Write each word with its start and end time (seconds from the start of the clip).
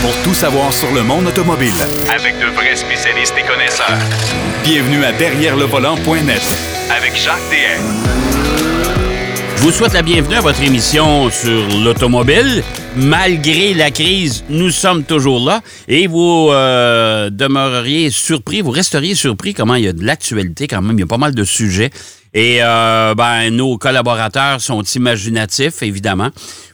pour 0.00 0.14
tout 0.22 0.34
savoir 0.34 0.72
sur 0.72 0.92
le 0.92 1.02
monde 1.02 1.26
automobile. 1.26 1.72
Avec 2.14 2.38
de 2.38 2.46
vrais 2.54 2.76
spécialistes 2.76 3.34
et 3.38 3.46
connaisseurs. 3.46 3.98
Bienvenue 4.62 5.04
à 5.04 5.12
Derrière 5.12 5.56
le 5.56 5.64
volant.net 5.64 6.42
Avec 6.96 7.16
Jacques 7.16 7.38
DM. 7.50 7.82
Je 9.56 9.62
vous 9.62 9.72
souhaite 9.72 9.94
la 9.94 10.02
bienvenue 10.02 10.36
à 10.36 10.40
votre 10.40 10.62
émission 10.62 11.30
sur 11.30 11.68
l'automobile. 11.82 12.62
Malgré 12.96 13.74
la 13.74 13.90
crise, 13.90 14.44
nous 14.48 14.70
sommes 14.70 15.02
toujours 15.04 15.44
là 15.44 15.62
et 15.88 16.06
vous 16.06 16.48
euh, 16.50 17.28
demeureriez 17.30 18.10
surpris, 18.10 18.60
vous 18.60 18.70
resteriez 18.70 19.14
surpris 19.14 19.54
comment 19.54 19.74
il 19.74 19.84
y 19.84 19.88
a 19.88 19.92
de 19.92 20.04
l'actualité 20.04 20.68
quand 20.68 20.80
même. 20.80 20.96
Il 20.96 21.00
y 21.00 21.04
a 21.04 21.06
pas 21.06 21.18
mal 21.18 21.34
de 21.34 21.44
sujets. 21.44 21.90
Et 22.34 22.58
euh, 22.60 23.14
ben, 23.14 23.50
nos 23.50 23.78
collaborateurs 23.78 24.60
sont 24.60 24.82
imaginatifs, 24.82 25.82
évidemment, 25.82 26.28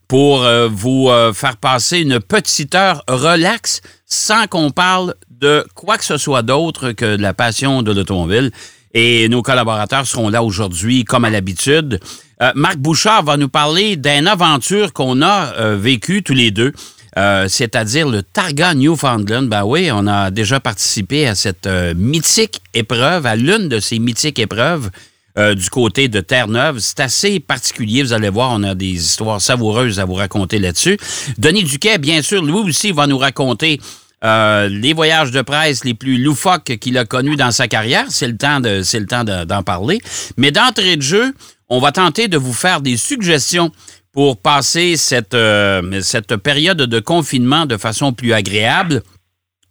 pour 0.09 0.45
euh, 0.45 0.69
vous 0.71 1.09
euh, 1.09 1.33
faire 1.33 1.57
passer 1.57 1.99
une 1.99 2.21
petite 2.21 2.75
heure 2.75 3.03
relax 3.09 3.81
sans 4.07 4.47
qu'on 4.47 4.71
parle 4.71 5.15
de 5.31 5.67
quoi 5.75 5.99
que 5.99 6.05
ce 6.05 6.17
soit 6.17 6.43
d'autre 6.43 6.93
que 6.93 7.17
de 7.17 7.23
la 7.23 7.35
passion 7.35 7.83
de 7.83 7.93
l'automobile. 7.93 8.51
Et 8.93 9.29
nos 9.29 9.43
collaborateurs 9.43 10.07
seront 10.07 10.29
là 10.29 10.43
aujourd'hui, 10.45 11.05
comme 11.05 11.25
à 11.25 11.31
l'habitude. 11.31 11.99
Euh, 12.43 12.53
Marc 12.55 12.77
Bouchard 12.77 13.25
va 13.25 13.37
nous 13.37 13.49
parler 13.49 13.97
d'une 13.97 14.29
aventure 14.29 14.93
qu'on 14.93 15.21
a 15.21 15.75
vécue 15.75 16.23
tous 16.23 16.35
les 16.35 16.51
deux. 16.51 16.73
C'est-à-dire 17.17 18.09
le 18.09 18.23
Targa 18.23 18.75
Newfoundland. 18.75 19.49
Ben 19.49 19.65
oui, 19.65 19.89
on 19.93 20.07
a 20.09 20.33
déjà 20.33 20.59
participé 20.59 21.29
à 21.29 21.37
cette 21.37 21.69
mythique 21.97 22.61
épreuve, 22.73 23.27
à 23.27 23.37
l'une 23.37 23.69
de 23.69 23.79
ces 23.79 24.01
mythiques 24.01 24.41
épreuves 24.41 24.91
euh, 25.39 25.55
du 25.55 25.69
côté 25.71 26.09
de 26.09 26.21
Terre-Neuve. 26.21 26.79
C'est 26.79 27.01
assez 27.01 27.41
particulier, 27.41 28.03
vous 28.03 28.13
allez 28.13 28.29
voir, 28.29 28.51
on 28.53 28.63
a 28.63 28.75
des 28.75 28.93
histoires 28.93 29.41
savoureuses 29.41 29.99
à 30.01 30.05
vous 30.05 30.15
raconter 30.15 30.59
là-dessus. 30.59 30.97
Denis 31.39 31.65
Duquet, 31.65 31.99
bien 31.99 32.23
sûr, 32.23 32.43
lui 32.45 32.53
aussi 32.53 32.93
va 32.93 33.07
nous 33.07 33.19
raconter 33.19 33.81
euh, 34.25 34.69
les 34.69 34.93
voyages 34.95 35.33
de 35.33 35.43
presse 35.43 35.85
les 35.85 35.95
plus 35.95 36.17
loufoques 36.23 36.77
qu'il 36.81 36.97
a 36.99 37.05
connus 37.05 37.37
dans 37.37 37.51
sa 37.51 37.69
carrière. 37.69 38.07
C'est 38.09 38.29
le 38.29 38.37
temps 38.37 38.61
de, 38.61 38.83
c'est 38.83 39.01
le 39.01 39.07
temps 39.07 39.25
de- 39.25 39.45
d'en 39.45 39.63
parler. 39.63 40.01
Mais 40.37 40.51
d'entrée 40.51 40.97
de 40.97 41.03
jeu, 41.03 41.35
on 41.69 41.79
va 41.81 41.93
tenter 41.93 42.29
de 42.29 42.37
vous 42.39 42.53
faire 42.55 42.81
des 42.81 42.97
suggestions 42.97 43.71
pour 44.13 44.41
passer 44.41 44.97
cette, 44.97 45.35
euh, 45.35 46.01
cette 46.01 46.37
période 46.37 46.79
de 46.79 47.01
confinement 47.01 47.67
de 47.67 47.77
façon 47.77 48.13
plus 48.13 48.33
agréable, 48.33 49.03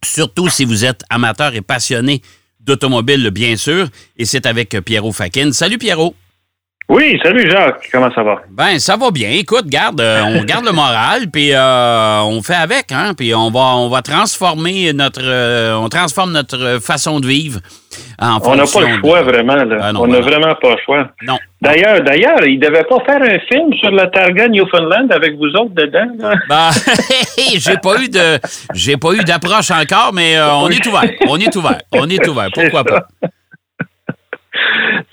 surtout 0.03 0.49
si 0.49 0.65
vous 0.65 0.83
êtes 0.83 1.01
amateur 1.09 1.55
et 1.55 1.61
passionné 1.61 2.21
d'automobile, 2.65 3.29
bien 3.31 3.55
sûr. 3.55 3.87
Et 4.17 4.25
c'est 4.25 4.45
avec 4.45 4.69
Pierrot 4.81 5.11
Fakin. 5.11 5.51
Salut 5.51 5.77
Pierrot. 5.77 6.15
Oui, 6.89 7.17
salut 7.23 7.49
Jacques, 7.49 7.87
comment 7.91 8.13
ça 8.13 8.23
va? 8.23 8.41
Ben, 8.51 8.77
ça 8.77 8.97
va 8.97 9.09
bien. 9.09 9.29
Écoute, 9.31 9.65
garde, 9.67 10.01
euh, 10.01 10.21
on 10.25 10.43
garde 10.43 10.65
le 10.65 10.73
moral, 10.73 11.31
puis 11.31 11.51
euh, 11.53 12.19
on 12.23 12.43
fait 12.43 12.53
avec, 12.55 12.91
hein, 12.91 13.13
puis 13.17 13.33
on 13.33 13.49
va, 13.49 13.59
on 13.77 13.89
va 13.89 14.01
transformer 14.01 14.91
notre, 14.91 15.21
euh, 15.23 15.73
on 15.75 15.87
transforme 15.87 16.33
notre 16.33 16.79
façon 16.81 17.21
de 17.21 17.25
vivre 17.27 17.61
en 18.21 18.37
On 18.43 18.55
n'a 18.55 18.65
pas 18.65 18.81
le 18.81 18.95
de- 18.95 18.99
choix 18.99 19.21
vraiment, 19.23 19.55
là. 19.55 19.77
Ah 19.81 19.93
non, 19.93 20.01
on 20.03 20.07
n'a 20.07 20.19
vraiment 20.19 20.53
pas 20.61 20.71
le 20.71 20.77
choix. 20.85 21.07
Non. 21.25 21.37
D'ailleurs, 21.61 22.01
d'ailleurs, 22.03 22.45
il 22.45 22.59
devait 22.59 22.83
pas 22.83 22.97
faire 23.05 23.21
un 23.21 23.39
film 23.49 23.73
sur 23.79 23.89
la 23.91 24.07
Targa 24.07 24.49
Newfoundland 24.49 25.09
avec 25.11 25.37
vous 25.37 25.47
autres 25.55 25.73
dedans, 25.73 26.11
là. 26.19 26.35
Ben, 26.49 26.69
j'ai 27.57 27.77
pas 27.77 28.01
eu 28.01 28.09
de, 28.09 28.39
j'ai 28.73 28.97
pas 28.97 29.13
eu 29.13 29.23
d'approche 29.23 29.71
encore, 29.71 30.11
mais 30.13 30.35
on 30.41 30.67
est 30.69 30.85
ouvert, 30.85 31.09
on 31.27 31.37
est 31.39 31.55
ouvert, 31.55 31.79
on 31.93 32.09
est 32.09 32.27
ouvert. 32.27 32.49
Pourquoi 32.53 32.83
pas? 32.83 33.05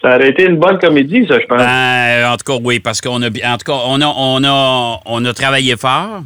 Ça 0.02 0.16
aurait 0.16 0.30
été 0.30 0.44
une 0.44 0.56
bonne 0.56 0.78
comédie, 0.78 1.26
ça, 1.28 1.38
je 1.40 1.46
pense. 1.46 1.58
Ben, 1.58 2.30
en 2.32 2.36
tout 2.36 2.44
cas, 2.52 2.58
oui, 2.62 2.80
parce 2.80 3.00
qu'on 3.00 3.20
a, 3.22 3.26
en 3.28 3.58
tout 3.58 3.64
cas, 3.72 3.78
on 3.86 4.00
a, 4.00 4.06
on 4.06 4.42
a, 4.44 5.00
on 5.04 5.24
a 5.24 5.32
travaillé 5.34 5.76
fort. 5.76 6.22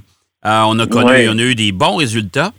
Euh, 0.47 0.61
on 0.67 0.78
a 0.78 0.86
connu, 0.86 1.11
Ouais. 1.11 1.28
on 1.28 1.39
a 1.39 1.42
eu 1.42 1.55
des 1.55 1.72
bons 1.72 1.97
résultats. 1.97 2.52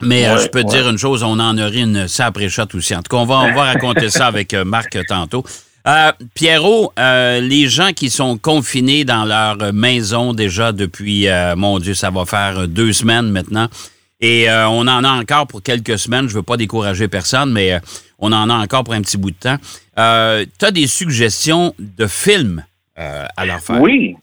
Mais 0.00 0.26
euh, 0.26 0.38
je 0.38 0.48
peux 0.48 0.62
te 0.62 0.66
ouais. 0.68 0.72
dire 0.78 0.88
une 0.88 0.98
chose, 0.98 1.22
on 1.22 1.38
en 1.38 1.56
aurait 1.58 1.78
une 1.80 2.08
sapré 2.08 2.48
shot 2.48 2.64
aussi. 2.74 2.92
En 2.96 3.02
tout 3.02 3.16
cas, 3.16 3.22
on 3.22 3.24
va, 3.24 3.36
on 3.36 3.52
va 3.54 3.62
raconter 3.64 4.10
ça 4.10 4.26
avec 4.26 4.52
euh, 4.52 4.64
Marc 4.64 4.98
tantôt. 5.06 5.44
Euh, 5.86 6.10
Pierrot, 6.34 6.92
euh, 6.98 7.40
les 7.40 7.68
gens 7.68 7.92
qui 7.92 8.10
sont 8.10 8.36
confinés 8.36 9.04
dans 9.04 9.24
leur 9.24 9.72
maison 9.72 10.32
déjà 10.32 10.72
depuis, 10.72 11.28
euh, 11.28 11.54
mon 11.54 11.78
Dieu, 11.78 11.94
ça 11.94 12.10
va 12.10 12.24
faire 12.24 12.60
euh, 12.60 12.66
deux 12.66 12.92
semaines 12.92 13.30
maintenant. 13.30 13.68
Et 14.20 14.48
euh, 14.50 14.68
on 14.68 14.86
en 14.88 15.04
a 15.04 15.08
encore 15.08 15.46
pour 15.48 15.62
quelques 15.62 15.98
semaines. 15.98 16.28
Je 16.28 16.34
veux 16.34 16.42
pas 16.44 16.56
décourager 16.56 17.06
personne, 17.08 17.52
mais 17.52 17.72
euh, 17.74 17.78
on 18.22 18.32
en 18.32 18.48
a 18.48 18.54
encore 18.54 18.84
pour 18.84 18.94
un 18.94 19.02
petit 19.02 19.18
bout 19.18 19.32
de 19.32 19.36
temps. 19.36 19.56
Euh, 19.98 20.44
tu 20.58 20.64
as 20.64 20.70
des 20.70 20.86
suggestions 20.86 21.74
de 21.78 22.06
films 22.06 22.64
euh, 22.98 23.24
à 23.36 23.44
leur 23.44 23.60
faire? 23.60 23.80
Oui. 23.80 24.16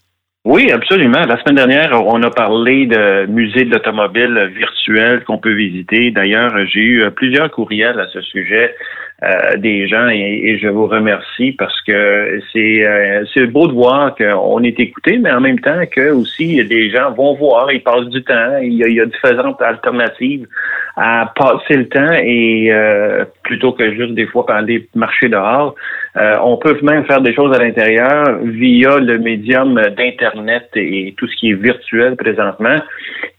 Oui, 0.46 0.72
absolument. 0.72 1.20
La 1.26 1.38
semaine 1.42 1.58
dernière, 1.58 1.92
on 2.02 2.24
a 2.24 2.32
parlé 2.32 2.88
de 2.88 3.26
musées 3.28 3.66
de 3.66 3.72
l'automobile 3.72 4.52
virtuel 4.56 5.26
qu'on 5.26 5.38
peut 5.38 5.54
visiter. 5.54 6.12
D'ailleurs, 6.12 6.52
j'ai 6.66 6.80
eu 6.80 7.04
euh, 7.04 7.12
plusieurs 7.12 7.52
courriels 7.52 8.00
à 8.00 8.08
ce 8.08 8.22
sujet 8.22 8.74
euh, 9.22 9.58
des 9.58 9.88
gens 9.88 10.08
et, 10.08 10.42
et 10.46 10.58
je 10.60 10.68
vous 10.70 10.88
remercie 10.88 11.52
parce 11.52 11.80
que 11.82 12.40
c'est 12.54 12.88
euh, 12.88 13.26
c'est 13.34 13.48
beau 13.48 13.68
de 13.68 13.74
voir 13.74 14.16
qu'on 14.16 14.64
est 14.64 14.80
écouté, 14.80 15.18
mais 15.18 15.32
en 15.32 15.42
même 15.42 15.60
temps 15.60 15.82
que 15.92 16.12
aussi 16.12 16.64
des 16.64 16.90
gens 16.90 17.12
vont 17.12 17.36
voir, 17.36 17.72
ils 17.72 17.84
passent 17.84 18.08
du 18.08 18.24
temps, 18.24 18.58
il 18.62 18.76
y 18.76 18.84
a, 18.84 18.88
il 18.88 18.96
y 18.96 19.02
a 19.02 19.06
différentes 19.06 19.62
alternatives 19.62 20.48
à 20.96 21.34
passer 21.36 21.76
le 21.76 21.88
temps 21.90 22.14
et 22.14 22.72
euh, 22.72 23.26
plutôt 23.44 23.74
que 23.74 23.94
juste 23.94 24.14
des 24.14 24.28
fois 24.28 24.46
aller 24.50 24.88
marcher 24.96 25.30
dehors, 25.30 25.76
euh, 26.18 26.38
on 26.44 26.58
peut 26.58 26.78
même 26.82 27.06
faire 27.06 27.22
des 27.22 27.34
choses 27.34 27.56
à 27.56 27.60
l'intérieur 27.60 28.40
via 28.44 29.00
le 29.00 29.18
médium 29.18 29.76
d'Internet 29.98 30.70
et 30.76 31.14
tout 31.18 31.28
ce 31.28 31.36
qui 31.36 31.52
est 31.52 31.62
virtuel 31.62 32.16
présentement. 32.16 32.78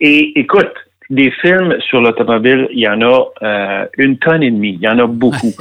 Et 0.01 0.39
écoute, 0.39 0.73
des 1.11 1.31
films 1.43 1.77
sur 1.81 2.01
l'automobile, 2.01 2.69
il 2.73 2.81
y 2.81 2.89
en 2.89 3.01
a 3.03 3.27
euh, 3.43 3.85
une 3.99 4.17
tonne 4.19 4.43
et 4.43 4.51
demie. 4.51 4.79
Il 4.81 4.85
y 4.85 4.89
en 4.89 4.99
a 4.99 5.07
beaucoup. 5.07 5.53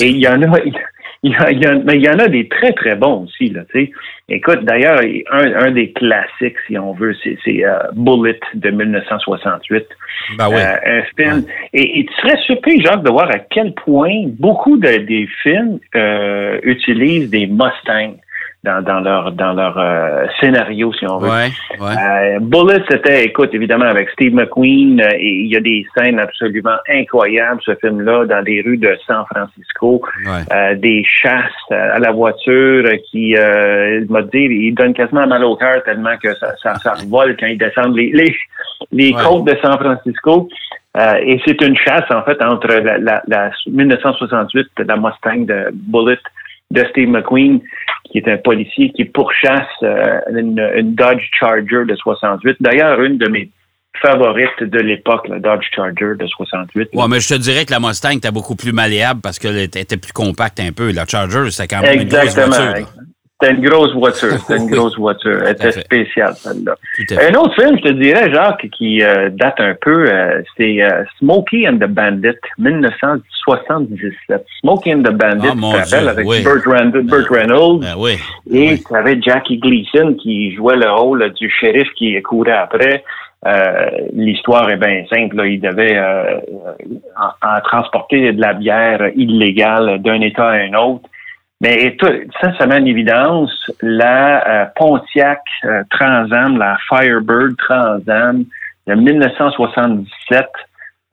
Et 0.00 0.08
il 0.08 0.18
y 0.18 0.28
en 0.28 0.40
a, 0.42 0.58
il 1.24 1.30
y, 1.32 1.34
a, 1.36 1.50
il 1.52 1.62
y 1.62 1.68
en- 1.68 1.82
mais 1.84 1.96
il 1.96 2.02
y 2.04 2.08
en 2.08 2.18
a 2.18 2.28
des 2.28 2.48
très, 2.48 2.72
très 2.72 2.94
bons 2.96 3.24
aussi, 3.24 3.50
là, 3.50 3.62
tu 3.72 3.86
sais. 3.86 3.92
Écoute, 4.28 4.64
d'ailleurs, 4.64 5.00
un, 5.30 5.54
un 5.66 5.70
des 5.72 5.92
classiques, 5.92 6.56
si 6.66 6.78
on 6.78 6.92
veut, 6.94 7.14
c'est, 7.22 7.36
euh, 7.64 7.78
Bullet 7.94 8.40
de 8.54 8.70
1968. 8.70 9.84
Ben 10.38 10.48
oui. 10.48 10.54
Euh, 10.56 11.00
un 11.00 11.02
film. 11.16 11.44
Et, 11.72 12.00
et 12.00 12.06
tu 12.06 12.12
serais 12.14 12.38
surpris, 12.46 12.80
Jacques, 12.82 13.02
de 13.02 13.10
voir 13.10 13.28
à 13.30 13.38
quel 13.38 13.74
point 13.74 14.24
beaucoup 14.26 14.76
de, 14.78 14.88
des 14.98 15.28
films 15.42 15.78
euh, 15.94 16.58
utilisent 16.62 17.30
des 17.30 17.46
Mustangs 17.46 18.16
dans, 18.64 18.80
dans 18.82 19.00
leur 19.00 19.32
dans 19.32 19.52
leur 19.54 19.76
euh, 19.76 20.26
scénario, 20.40 20.92
si 20.92 21.04
on 21.06 21.18
veut. 21.18 21.28
ouais, 21.28 21.50
ouais. 21.80 22.36
Euh, 22.36 22.38
Bullet, 22.40 22.82
c'était, 22.88 23.24
écoute, 23.24 23.50
évidemment, 23.52 23.86
avec 23.86 24.08
Steve 24.10 24.34
McQueen, 24.34 25.00
euh, 25.00 25.08
et 25.18 25.30
il 25.44 25.48
y 25.48 25.56
a 25.56 25.60
des 25.60 25.84
scènes 25.96 26.20
absolument 26.20 26.76
incroyables, 26.88 27.60
ce 27.64 27.74
film-là, 27.74 28.26
dans 28.26 28.40
les 28.44 28.62
rues 28.62 28.78
de 28.78 28.96
San 29.06 29.24
Francisco, 29.34 30.02
ouais. 30.26 30.54
euh, 30.54 30.74
des 30.76 31.04
chasses 31.04 31.50
à 31.70 31.98
la 31.98 32.12
voiture 32.12 32.88
qui, 33.10 33.36
euh, 33.36 34.00
il 34.02 34.10
m'a 34.10 34.22
dit, 34.22 34.38
il 34.38 34.74
donne 34.74 34.94
quasiment 34.94 35.26
mal 35.26 35.42
au 35.44 35.56
cœur 35.56 35.82
tellement 35.84 36.16
que 36.22 36.32
ça, 36.36 36.54
ça, 36.62 36.74
ça 36.76 36.92
revole 36.92 37.36
quand 37.38 37.46
ils 37.46 37.58
descendent 37.58 37.96
les, 37.96 38.12
les, 38.12 38.34
les 38.92 39.12
côtes 39.12 39.44
de 39.44 39.56
San 39.60 39.76
Francisco. 39.78 40.48
Euh, 40.96 41.14
et 41.24 41.40
c'est 41.44 41.60
une 41.62 41.76
chasse, 41.76 42.04
en 42.10 42.22
fait, 42.22 42.40
entre 42.44 42.68
la, 42.68 42.98
la, 42.98 43.22
la 43.26 43.50
1968, 43.66 44.68
la 44.86 44.96
Mustang 44.96 45.46
de 45.46 45.70
Bullet 45.72 46.18
de 46.70 46.84
Steve 46.90 47.08
McQueen, 47.08 47.60
qui 48.12 48.18
est 48.18 48.28
un 48.28 48.36
policier 48.36 48.90
qui 48.90 49.04
pourchasse 49.06 49.66
euh, 49.82 50.20
une, 50.30 50.60
une 50.76 50.94
Dodge 50.94 51.22
Charger 51.40 51.84
de 51.88 51.96
68. 51.96 52.58
D'ailleurs, 52.60 53.00
une 53.00 53.16
de 53.16 53.28
mes 53.28 53.50
favorites 54.00 54.62
de 54.62 54.78
l'époque, 54.80 55.28
la 55.28 55.38
Dodge 55.38 55.66
Charger 55.74 56.14
de 56.18 56.26
68. 56.26 56.90
Ouais, 56.92 57.04
mais 57.08 57.20
je 57.20 57.28
te 57.28 57.34
dirais 57.34 57.64
que 57.64 57.72
la 57.72 57.80
Mustang 57.80 58.16
était 58.16 58.30
beaucoup 58.30 58.56
plus 58.56 58.72
malléable 58.72 59.20
parce 59.22 59.38
qu'elle 59.38 59.58
était 59.58 59.84
plus 59.96 60.12
compacte 60.12 60.60
un 60.60 60.72
peu. 60.72 60.92
La 60.92 61.06
Charger, 61.06 61.50
c'était 61.50 61.74
quand 61.74 61.82
même 61.82 62.00
une 62.00 62.08
grosse 62.08 62.22
Exactement. 62.24 62.70
voiture. 62.70 62.88
C'était 63.42 63.54
une 63.54 63.68
grosse 63.68 63.92
voiture. 63.94 64.30
C'était 64.38 64.56
une 64.62 64.70
grosse 64.76 64.96
voiture. 64.96 65.40
Elle 65.44 65.52
était 65.52 65.72
spéciale, 65.72 66.34
celle-là. 66.34 66.74
Un 67.28 67.34
autre 67.34 67.54
film, 67.60 67.76
je 67.78 67.82
te 67.82 67.92
dirais, 67.94 68.32
Jacques, 68.32 68.68
qui 68.76 69.02
euh, 69.02 69.30
date 69.30 69.58
un 69.58 69.74
peu, 69.80 70.06
euh, 70.08 70.40
c'est 70.56 70.82
euh, 70.82 71.02
Smokey 71.18 71.66
and 71.68 71.78
the 71.78 71.86
Bandit, 71.88 72.36
1977. 72.58 74.44
Smokey 74.60 74.94
and 74.94 75.02
the 75.02 75.10
Bandit, 75.12 75.48
Ah, 75.50 75.54
mon 75.54 75.72
tu 75.72 75.82
te 75.90 75.94
avec 75.96 76.26
oui. 76.26 76.42
Burt, 76.42 76.64
Rand- 76.66 77.02
Burt 77.04 77.28
Reynolds. 77.30 77.80
Ben 77.80 77.94
oui. 77.98 78.12
Et 78.52 78.78
tu 78.78 78.94
avais 78.94 79.20
Jackie 79.20 79.58
Gleason 79.58 80.14
qui 80.14 80.54
jouait 80.54 80.76
le 80.76 80.90
rôle 80.90 81.32
du 81.34 81.50
shérif 81.50 81.88
qui 81.96 82.20
courait 82.22 82.52
après. 82.52 83.04
Euh, 83.44 83.90
L'histoire 84.12 84.70
est 84.70 84.76
bien 84.76 85.04
simple. 85.12 85.36
là. 85.36 85.46
Il 85.46 85.60
devait 85.60 85.96
euh, 85.96 86.38
en, 87.16 87.48
en 87.56 87.60
transporter 87.64 88.32
de 88.32 88.40
la 88.40 88.52
bière 88.54 89.10
illégale 89.16 90.00
d'un 90.00 90.20
État 90.20 90.48
à 90.50 90.52
un 90.58 90.74
autre. 90.74 91.08
Mais 91.62 91.96
tout, 91.96 92.10
ça, 92.40 92.52
ça 92.58 92.66
met 92.66 92.74
en 92.74 92.84
évidence 92.84 93.70
la 93.80 94.46
euh, 94.48 94.66
Pontiac 94.74 95.40
euh, 95.64 95.84
Trans 95.90 96.30
Am, 96.32 96.58
la 96.58 96.76
Firebird 96.88 97.56
Trans 97.56 98.00
Am 98.08 98.44
de 98.88 98.94
1977 98.94 100.44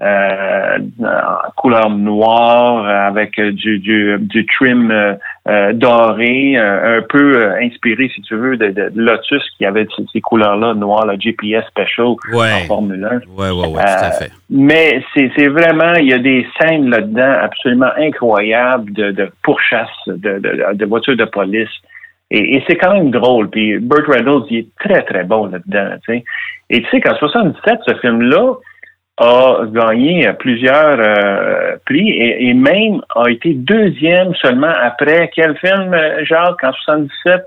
euh, 0.02 0.78
en 1.02 1.52
couleur 1.58 1.90
noire 1.90 2.88
avec 2.88 3.40
du, 3.40 3.80
du, 3.80 4.18
du 4.20 4.46
trim 4.46 4.92
euh, 4.92 5.74
doré, 5.74 6.56
un 6.58 7.02
peu 7.02 7.52
inspiré, 7.62 8.10
si 8.14 8.22
tu 8.22 8.36
veux, 8.36 8.56
de, 8.56 8.68
de 8.68 8.92
Lotus 8.96 9.44
qui 9.58 9.66
avait 9.66 9.88
ces, 10.14 10.22
couleurs-là, 10.22 10.74
noires, 10.74 11.06
la 11.06 11.18
GPS 11.18 11.66
Special 11.68 12.16
en 12.34 12.66
Formule 12.68 13.04
1. 13.04 13.16
Oui, 13.16 13.48
oui, 13.52 13.68
oui, 13.68 13.74
tout 13.74 13.80
à 13.80 14.12
fait. 14.12 14.32
Mais 14.50 15.04
c'est 15.14 15.48
vraiment, 15.48 15.94
il 15.96 16.08
y 16.08 16.14
a 16.14 16.20
des 16.20 16.48
scènes 16.60 16.90
là-dedans 16.90 17.36
absolument 17.42 17.92
incroyables 17.98 18.94
de, 18.94 19.12
de 19.12 19.30
pourchasse, 19.44 19.90
de, 20.08 20.40
de, 20.40 20.76
de 20.76 20.86
voitures 20.86 21.18
de 21.18 21.26
police. 21.26 21.70
Et, 22.32 22.64
c'est 22.68 22.76
quand 22.76 22.94
même 22.94 23.12
drôle. 23.12 23.50
Puis 23.50 23.80
Burt 23.80 24.08
Reynolds, 24.08 24.46
il 24.50 24.58
est 24.60 24.68
très, 24.80 25.02
très 25.02 25.24
bon 25.24 25.48
là-dedans. 25.48 25.96
Et 26.70 26.82
tu 26.82 26.90
sais 26.90 27.02
qu'en 27.02 27.16
77, 27.16 27.80
ce 27.88 27.96
film-là 27.96 28.54
a 29.20 29.66
gagné 29.68 30.32
plusieurs 30.40 30.98
euh, 31.00 31.76
prix 31.86 32.10
et, 32.10 32.54
même 32.54 33.02
a 33.16 33.30
été 33.30 33.54
deuxième 33.54 34.34
seulement 34.36 34.74
après 34.82 35.30
quel 35.36 35.58
film, 35.58 35.96
Jacques, 36.24 36.64
en 36.64 36.74
77? 36.74 37.44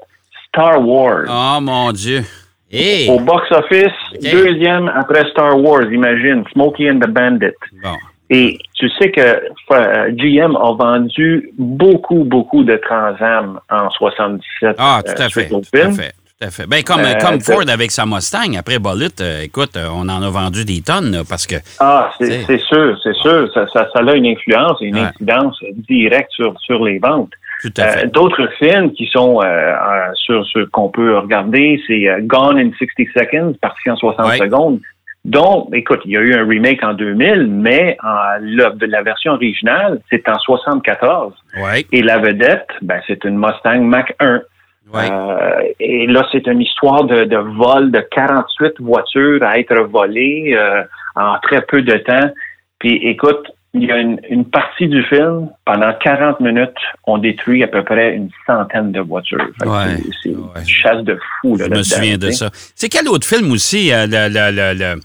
Star 0.48 0.86
Wars. 0.86 1.24
Oh 1.28 1.60
mon 1.62 1.92
Dieu. 1.92 2.20
Au 3.08 3.20
box-office, 3.20 3.92
deuxième 4.20 4.88
après 4.88 5.28
Star 5.30 5.58
Wars, 5.58 5.90
imagine, 5.90 6.44
Smokey 6.52 6.90
and 6.90 7.00
the 7.00 7.08
Bandit. 7.08 7.56
Bon. 7.82 7.96
Et 8.30 8.58
tu 8.74 8.88
sais 8.98 9.10
que 9.10 9.20
euh, 9.20 10.10
GM 10.12 10.56
a 10.56 10.72
vendu 10.72 11.50
beaucoup, 11.58 12.24
beaucoup 12.24 12.64
de 12.64 12.76
Transam 12.76 13.60
en 13.70 13.90
77. 13.90 14.76
Ah, 14.78 15.02
tout 15.04 15.22
à 15.22 15.28
fait. 15.28 15.48
Tout 15.48 15.60
à 15.74 15.90
fait. 15.90 16.14
Tout 16.42 16.48
à 16.48 16.50
fait. 16.50 16.66
Ben, 16.66 16.82
comme, 16.82 17.00
euh, 17.00 17.14
comme 17.20 17.40
Ford 17.40 17.62
avec 17.68 17.90
sa 17.92 18.04
Mustang, 18.04 18.56
après 18.58 18.78
Bullet, 18.78 19.14
euh, 19.20 19.42
écoute, 19.42 19.76
on 19.76 20.08
en 20.08 20.22
a 20.22 20.30
vendu 20.30 20.64
des 20.64 20.80
tonnes 20.80 21.22
parce 21.28 21.46
que. 21.46 21.56
Ah, 21.78 22.10
c'est 22.18 22.58
sûr, 22.58 22.98
c'est 23.02 23.14
sûr. 23.14 23.48
Ça, 23.54 23.66
ça, 23.72 23.88
ça, 23.92 24.00
a 24.00 24.14
une 24.14 24.26
influence 24.26 24.80
et 24.82 24.86
une 24.86 24.98
incidence 24.98 25.58
directe 25.88 26.32
sur, 26.32 26.54
sur 26.60 26.84
les 26.84 26.98
ventes. 26.98 27.32
Euh, 27.78 28.06
d'autres 28.06 28.48
films 28.58 28.92
qui 28.92 29.06
sont 29.06 29.40
sur 30.14 30.44
ce 30.46 30.64
qu'on 30.64 30.88
peut 30.88 31.16
regarder, 31.18 31.80
c'est 31.86 32.08
Gone 32.22 32.58
in 32.58 32.70
60 32.76 33.06
Seconds, 33.16 33.54
parti 33.60 33.88
en 33.88 33.96
60 33.96 34.32
secondes. 34.34 34.80
Donc, 35.24 35.68
écoute, 35.72 36.00
il 36.04 36.10
y 36.10 36.16
a 36.16 36.20
eu 36.20 36.34
un 36.34 36.44
remake 36.44 36.82
en 36.82 36.94
2000, 36.94 37.46
mais 37.48 37.96
en, 38.02 38.40
la, 38.40 38.72
la 38.80 39.02
version 39.02 39.34
originale, 39.34 40.00
c'est 40.10 40.28
en 40.28 40.40
74. 40.40 41.34
Et 41.92 42.02
la 42.02 42.18
vedette, 42.18 42.66
ben, 42.80 43.00
c'est 43.06 43.22
une 43.24 43.38
Mustang 43.38 43.82
Mach 43.82 44.12
1. 44.18 44.42
Euh, 44.94 45.62
et 45.80 46.06
là, 46.06 46.26
c'est 46.32 46.46
une 46.46 46.60
histoire 46.60 47.04
de, 47.04 47.24
de, 47.24 47.36
vol 47.36 47.90
de 47.90 48.00
48 48.10 48.80
voitures 48.80 49.42
à 49.42 49.58
être 49.58 49.74
volées 49.82 50.54
euh, 50.54 50.82
en 51.16 51.38
très 51.42 51.62
peu 51.62 51.82
de 51.82 51.96
temps. 51.98 52.30
Puis, 52.78 52.96
écoute, 52.96 53.46
il 53.74 53.84
y 53.84 53.90
a 53.90 53.98
une, 53.98 54.20
une, 54.28 54.44
partie 54.44 54.86
du 54.86 55.02
film, 55.04 55.48
pendant 55.64 55.92
40 55.94 56.40
minutes, 56.40 56.70
on 57.06 57.16
détruit 57.16 57.64
à 57.64 57.68
peu 57.68 57.82
près 57.82 58.14
une 58.14 58.28
centaine 58.46 58.92
de 58.92 59.00
voitures. 59.00 59.48
c'est 60.22 60.28
une 60.28 60.66
chasse 60.66 61.02
de 61.04 61.18
fou. 61.40 61.56
Là, 61.56 61.66
Je 61.66 61.78
me 61.78 61.82
souviens 61.82 62.18
de 62.18 62.30
ça. 62.30 62.50
C'est 62.74 62.90
quel 62.90 63.08
autre 63.08 63.26
film 63.26 63.50
aussi? 63.50 63.90
Euh, 63.92 64.06
le, 64.10 65.00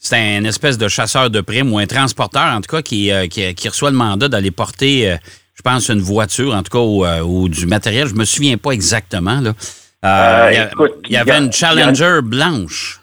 c'est 0.00 0.16
un 0.16 0.44
espèce 0.44 0.78
de 0.78 0.88
chasseur 0.88 1.30
de 1.30 1.40
primes 1.40 1.72
ou 1.72 1.78
un 1.78 1.86
transporteur, 1.86 2.54
en 2.54 2.60
tout 2.60 2.74
cas, 2.74 2.82
qui, 2.82 3.12
euh, 3.12 3.26
qui, 3.26 3.54
qui 3.54 3.68
reçoit 3.68 3.90
le 3.90 3.96
mandat 3.96 4.28
d'aller 4.28 4.50
porter, 4.50 5.16
je 5.58 5.62
pense, 5.62 5.88
une 5.88 6.00
voiture, 6.00 6.54
en 6.54 6.62
tout 6.62 6.70
cas, 6.70 7.22
ou, 7.22 7.48
du 7.48 7.66
matériel. 7.66 8.06
Je 8.06 8.14
me 8.14 8.24
souviens 8.24 8.56
pas 8.56 8.70
exactement. 8.70 9.40
Là. 9.40 10.50
il 10.52 11.10
y, 11.12 11.16
avait 11.16 11.32
une 11.32 11.52
Challenger 11.52 12.20
blanche. 12.22 13.00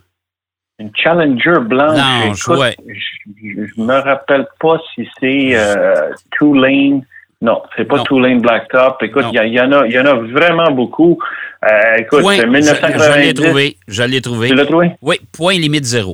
Une 0.79 0.89
Challenger 0.95 1.59
blanche. 1.61 1.99
Écoute, 2.27 2.59
je, 3.43 3.81
me 3.81 3.99
rappelle 4.01 4.47
pas 4.59 4.77
si 4.93 5.05
c'est 5.19 5.49
euh, 5.53 6.11
Two 6.37 6.53
Lane. 6.53 7.01
Non, 7.41 7.61
c'est 7.75 7.83
pas 7.83 7.99
Two 8.03 8.21
Lane 8.21 8.39
Blacktop. 8.39 9.03
Écoute, 9.03 9.25
il 9.33 9.53
y, 9.53 9.59
en 9.59 9.71
a, 9.73 9.85
il 9.85 9.91
y 9.91 9.99
en 9.99 10.05
a 10.05 10.13
vraiment 10.13 10.71
beaucoup. 10.71 11.19
Euh, 11.69 11.97
écoute, 11.97 12.21
point, 12.21 12.37
1990. 12.45 13.03
Je, 13.03 13.19
l'ai 13.19 13.33
trouvé. 13.33 13.77
Je 13.89 14.03
l'ai 14.03 14.21
trouvé. 14.21 14.47
Tu 14.47 14.55
l'as 14.55 14.65
trouvé? 14.65 14.91
Oui, 15.01 15.19
point 15.33 15.55
limite 15.55 15.83
zéro. 15.83 16.13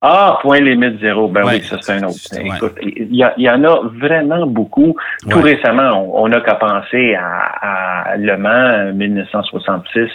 Ah, 0.00 0.38
point 0.42 0.60
limite 0.60 1.00
zéro. 1.00 1.26
Ben 1.26 1.42
oui, 1.44 1.60
ça 1.62 1.76
c'est 1.80 1.92
un 1.92 2.04
autre. 2.04 2.18
Écoute, 2.38 2.74
il 2.82 3.16
y, 3.16 3.50
en 3.50 3.64
a 3.64 3.80
vraiment 4.00 4.46
beaucoup. 4.46 4.94
Tout 5.28 5.40
récemment, 5.40 6.08
on 6.14 6.28
n'a 6.28 6.40
qu'à 6.40 6.54
penser 6.54 7.16
à, 7.16 8.12
à, 8.12 8.16
Le 8.16 8.36
Mans 8.36 8.92
1966. 8.94 10.08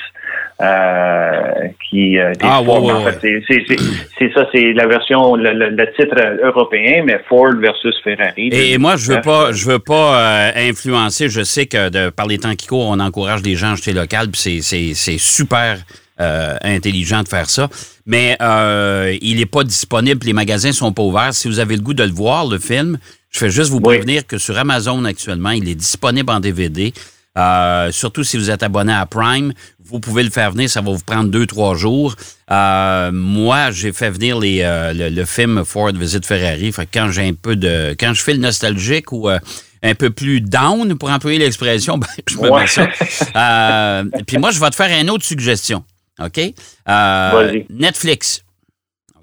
Euh, 0.62 1.68
qui 1.90 2.18
euh, 2.18 2.32
ah, 2.44 2.62
ouais, 2.62 2.92
en 2.92 3.02
fait, 3.02 3.42
c'est 3.50 4.34
ça, 4.34 4.48
c'est 4.54 4.72
la 4.74 4.86
version, 4.86 5.36
le, 5.36 5.52
le, 5.52 5.94
titre 5.94 6.16
européen, 6.44 7.04
mais 7.04 7.20
Ford 7.28 7.56
versus 7.60 7.96
Ferrari. 8.04 8.50
Et, 8.54 8.78
moi, 8.78 8.96
je 8.96 9.12
veux 9.12 9.22
pas, 9.22 9.52
je 9.52 9.68
veux 9.68 9.80
pas 9.80 10.16
euh, 10.16 10.52
influencer. 10.70 11.28
Je 11.28 11.42
sais 11.42 11.66
que 11.66 11.90
de, 11.90 12.10
par 12.12 12.28
les 12.28 12.38
temps 12.38 12.56
qui 12.56 12.68
courent, 12.68 12.88
on 12.88 13.00
encourage 13.00 13.42
les 13.42 13.56
gens 13.56 13.70
à 13.70 13.74
acheter 13.74 13.94
local, 13.94 14.28
puis 14.32 14.62
c'est 14.62 15.18
super 15.18 15.78
euh, 16.22 16.58
intelligent 16.62 17.24
de 17.24 17.28
faire 17.28 17.50
ça. 17.50 17.70
Mais 18.06 18.38
euh, 18.40 19.18
il 19.24 19.38
n'est 19.38 19.48
pas 19.48 19.64
disponible, 19.64 20.24
les 20.28 20.34
magasins 20.34 20.72
sont 20.72 20.94
pas 20.94 21.02
ouverts. 21.02 21.34
Si 21.34 21.48
vous 21.48 21.58
avez 21.58 21.76
le 21.76 21.82
goût 21.82 21.96
de 21.96 22.04
le 22.04 22.12
voir, 22.12 22.46
le 22.46 22.60
film, 22.60 23.00
je 23.32 23.40
fais 23.40 23.50
juste 23.50 23.72
vous 23.72 23.82
prévenir 23.82 24.28
que 24.28 24.38
sur 24.38 24.56
Amazon 24.56 25.06
actuellement, 25.06 25.50
il 25.50 25.68
est 25.68 25.74
disponible 25.74 26.32
en 26.32 26.40
DVD. 26.40 26.94
Euh, 27.36 27.92
surtout 27.92 28.24
si 28.24 28.38
vous 28.38 28.52
êtes 28.52 28.62
abonné 28.62 28.94
à 28.94 29.08
Prime, 29.08 29.54
vous 29.84 30.00
pouvez 30.00 30.22
le 30.22 30.30
faire 30.30 30.52
venir, 30.52 30.70
ça 30.70 30.82
va 30.82 30.92
vous 30.92 31.04
prendre 31.04 31.32
deux, 31.32 31.48
trois 31.48 31.74
jours. 31.74 32.16
moi, 32.48 33.72
j'ai 33.72 33.92
fait 33.92 34.12
venir 34.12 34.38
les, 34.38 34.62
le, 34.94 35.26
film 35.26 35.66
Ford 35.66 35.94
Visit 35.94 36.28
Ferrari. 36.28 36.72
Fait 36.72 36.88
quand 36.94 37.10
j'ai 37.10 37.28
un 37.28 37.34
peu 37.34 37.56
de. 37.56 37.96
Quand 38.00 38.14
je 38.14 38.22
fais 38.22 38.34
le 38.34 38.40
nostalgique 38.40 39.12
ou 39.12 39.30
un 39.30 39.96
peu 39.96 40.12
plus 40.12 40.42
down, 40.42 40.96
pour 40.96 41.10
employer 41.10 41.40
l'expression, 41.40 41.98
ben, 42.00 42.08
je 42.30 42.38
me 42.38 42.52
mets 42.52 42.68
ça. 42.68 44.04
puis 44.28 44.38
moi, 44.38 44.52
je 44.52 44.60
vais 44.60 44.70
te 44.70 44.76
faire 44.76 45.02
une 45.02 45.10
autre 45.10 45.26
suggestion. 45.26 45.84
OK? 46.20 46.54
Euh, 46.90 47.64
Netflix. 47.70 48.44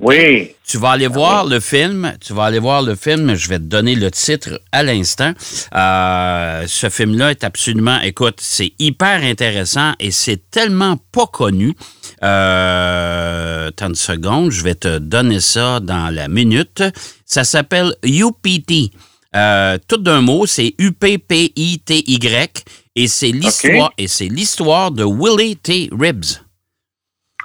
Oui. 0.01 0.53
Tu 0.67 0.79
vas 0.79 0.91
aller 0.93 1.09
voir 1.09 1.45
le 1.45 1.61
film. 1.61 2.15
Tu 2.25 2.33
vas 2.33 2.45
aller 2.45 2.59
voir 2.59 2.81
le 2.83 2.95
film. 2.95 3.35
Je 3.35 3.49
vais 3.51 3.59
te 3.59 3.65
donner 3.65 3.95
le 3.95 4.11
titre 4.11 4.61
à 4.73 4.83
l'instant. 4.83 5.35
Euh, 5.75 6.65
ce 6.67 6.89
film-là 6.89 7.33
est 7.33 7.45
absolument, 7.45 8.01
écoute, 8.01 8.39
c'est 8.41 8.73
hyper 8.79 9.23
intéressant 9.23 9.93
et 10.01 10.11
c'est 10.11 10.51
tellement 10.51 10.97
pas 11.13 11.27
connu. 11.27 11.75
Euh, 12.23 13.71
une 13.81 13.95
seconde, 13.95 14.51
je 14.51 14.63
vais 14.63 14.75
te 14.75 14.99
donner 14.99 15.41
ça 15.41 15.81
dans 15.81 16.13
la 16.15 16.29
minute. 16.29 16.83
Ça 17.27 17.45
s'appelle 17.45 17.95
UPT. 18.03 18.93
Euh, 19.37 19.79
tout 19.87 19.99
d'un 19.99 20.23
mot, 20.23 20.47
c'est 20.47 20.75
U-P-P-I-T-Y 20.79 22.65
et 22.97 23.07
c'est 23.07 23.33
l'histoire 23.33 23.93
et 23.99 24.09
c'est 24.09 24.29
l'histoire 24.29 24.91
de 24.91 25.05
Willie 25.05 25.57
T. 25.57 25.91
Ribbs. 25.93 26.41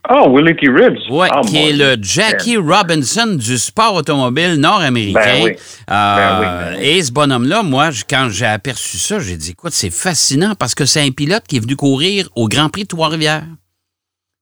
Oh, 0.10 0.30
Willie 0.30 0.56
T. 0.56 0.68
Ribbs. 0.70 1.00
Oui, 1.10 1.28
oh, 1.36 1.42
qui 1.42 1.70
est 1.70 1.74
le 1.74 1.96
Jackie 2.02 2.58
Robinson 2.58 3.36
du 3.36 3.58
sport 3.58 3.96
automobile 3.96 4.56
nord-américain. 4.56 5.20
Ben 5.20 5.44
oui. 5.44 5.52
Euh, 5.90 6.42
ben 6.42 6.80
et 6.80 7.02
ce 7.02 7.12
bonhomme-là, 7.12 7.64
moi, 7.64 7.90
quand 8.10 8.28
j'ai 8.30 8.46
aperçu 8.46 8.98
ça, 8.98 9.20
j'ai 9.20 9.38
dit, 9.38 9.52
écoute, 9.52 9.72
c'est 9.72 9.92
fascinant 9.92 10.54
parce 10.58 10.76
que 10.76 10.86
c'est 10.86 11.02
un 11.02 11.12
pilote 11.12 11.44
qui 11.48 11.58
est 11.58 11.60
venu 11.60 11.76
courir 11.76 12.30
au 12.36 12.48
Grand 12.48 12.70
Prix 12.70 12.84
de 12.84 12.88
Trois-Rivières. 12.88 13.46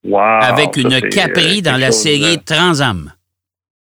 Wow, 0.04 0.20
avec 0.20 0.76
une 0.76 1.00
Capri 1.10 1.62
dans 1.62 1.78
la 1.78 1.92
série 1.92 2.38
Transam. 2.44 3.14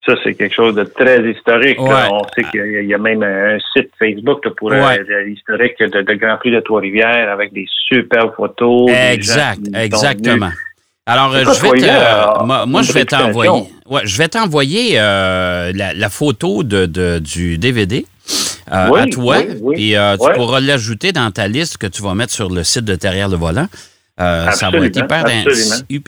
Ça, 0.06 0.14
c'est 0.22 0.34
quelque 0.34 0.54
chose 0.54 0.74
de 0.74 0.84
très 0.84 1.28
historique. 1.28 1.78
On 1.80 2.22
sait 2.36 2.44
qu'il 2.52 2.84
y 2.86 2.94
a 2.94 2.98
même 2.98 3.22
un 3.22 3.58
site 3.72 3.90
Facebook 3.98 4.46
pour 4.56 4.70
l'historique 4.70 5.78
de, 5.80 6.02
de, 6.02 6.14
Grand 6.14 6.36
Prix 6.36 6.52
de 6.52 6.60
Trois-Rivières 6.60 7.32
avec 7.32 7.52
des 7.52 7.66
super 7.88 8.32
photos. 8.36 8.90
Exact, 8.90 9.60
exactement. 9.74 10.50
Alors, 11.06 11.32
je 11.32 11.60
vais 11.60 11.80
te, 11.80 11.84
euh, 11.84 12.66
moi, 12.66 12.80
je 12.80 12.92
vais 12.92 13.04
t'envoyer, 13.04 13.68
ouais, 13.86 14.02
je 14.04 14.16
vais 14.16 14.28
t'envoyer 14.28 14.92
euh, 14.94 15.70
la, 15.74 16.08
photo 16.08 16.62
de, 16.62 16.86
de, 16.86 17.18
du 17.18 17.58
DVD 17.58 18.06
euh, 18.72 18.94
à 18.94 19.06
toi, 19.08 19.42
et 19.76 19.96
tu 20.18 20.32
pourras 20.34 20.60
l'ajouter 20.60 21.12
dans 21.12 21.30
ta 21.30 21.46
liste 21.46 21.76
que 21.76 21.86
tu 21.86 22.00
vas 22.00 22.14
mettre 22.14 22.32
sur 22.32 22.48
le 22.48 22.64
site 22.64 22.86
de 22.86 22.94
Derrière 22.94 23.28
le 23.28 23.36
volant. 23.36 23.68
ça 24.16 24.70
va 24.70 24.78
être 24.78 24.96
hyper, 24.96 25.26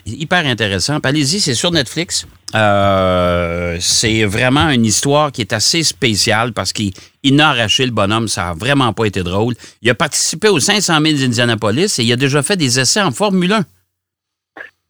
hyper 0.06 0.46
intéressant. 0.46 0.98
Allez-y, 1.02 1.40
c'est 1.40 1.54
sur 1.54 1.72
Netflix. 1.72 2.26
c'est 2.54 4.24
vraiment 4.24 4.70
une 4.70 4.86
histoire 4.86 5.30
qui 5.30 5.42
est 5.42 5.52
assez 5.52 5.82
spéciale 5.82 6.54
parce 6.54 6.72
qu'il 6.72 6.94
n'a 7.32 7.50
arraché 7.50 7.84
le 7.84 7.92
bonhomme. 7.92 8.28
Ça 8.28 8.44
n'a 8.44 8.54
vraiment 8.54 8.94
pas 8.94 9.04
été 9.04 9.22
drôle. 9.22 9.56
Il 9.82 9.90
a 9.90 9.94
participé 9.94 10.48
aux 10.48 10.58
500 10.58 11.00
000 11.02 11.18
d'Indianapolis 11.18 11.98
et 11.98 12.02
il 12.02 12.10
a 12.14 12.16
déjà 12.16 12.42
fait 12.42 12.56
des 12.56 12.80
essais 12.80 13.02
en 13.02 13.10
Formule 13.10 13.52
1. 13.52 13.66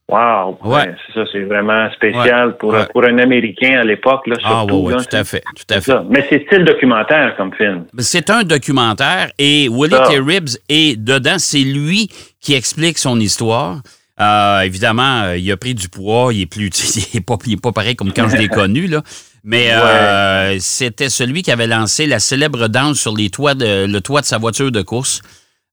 Wow! 0.08 0.56
Ouais. 0.62 0.94
ça, 1.12 1.24
c'est 1.32 1.42
vraiment 1.42 1.90
spécial 1.90 2.56
pour, 2.58 2.76
pour 2.92 3.04
un 3.04 3.18
Américain 3.18 3.80
à 3.80 3.84
l'époque. 3.84 4.26
Là, 4.28 4.36
ah 4.44 4.64
oui, 4.64 4.94
tout 4.94 5.16
à 5.16 5.24
fait. 5.24 5.42
Tout 5.56 5.74
à 5.74 5.80
fait. 5.80 5.92
Mais 6.08 6.24
c'est 6.30 6.46
style 6.46 6.64
documentaire 6.64 7.34
comme 7.36 7.52
film. 7.54 7.86
C'est 7.98 8.30
un 8.30 8.44
documentaire 8.44 9.30
et 9.38 9.68
Willie 9.68 9.96
T. 10.08 10.18
Ribbs 10.20 10.58
est 10.68 10.96
dedans. 10.96 11.38
C'est 11.38 11.58
lui 11.64 12.08
qui 12.40 12.54
explique 12.54 12.98
son 12.98 13.18
histoire. 13.18 13.78
Euh, 14.20 14.60
évidemment, 14.60 15.22
euh, 15.24 15.36
il 15.36 15.50
a 15.50 15.56
pris 15.56 15.74
du 15.74 15.88
poids, 15.88 16.32
il 16.32 16.42
est 16.42 16.46
plus, 16.46 16.70
il 17.12 17.18
est 17.18 17.20
pas, 17.20 17.36
il 17.44 17.54
est 17.54 17.60
pas 17.60 17.72
pareil 17.72 17.96
comme 17.96 18.12
quand 18.12 18.28
je 18.28 18.36
l'ai 18.36 18.48
connu 18.60 18.86
là. 18.86 19.02
Mais 19.42 19.70
euh, 19.72 20.56
c'était 20.60 21.08
celui 21.08 21.42
qui 21.42 21.50
avait 21.50 21.66
lancé 21.66 22.06
la 22.06 22.18
célèbre 22.20 22.68
danse 22.68 22.98
sur 22.98 23.14
les 23.14 23.28
toits 23.30 23.54
de, 23.54 23.86
le 23.86 24.00
toit 24.00 24.20
de 24.20 24.26
sa 24.26 24.38
voiture 24.38 24.70
de 24.70 24.82
course, 24.82 25.20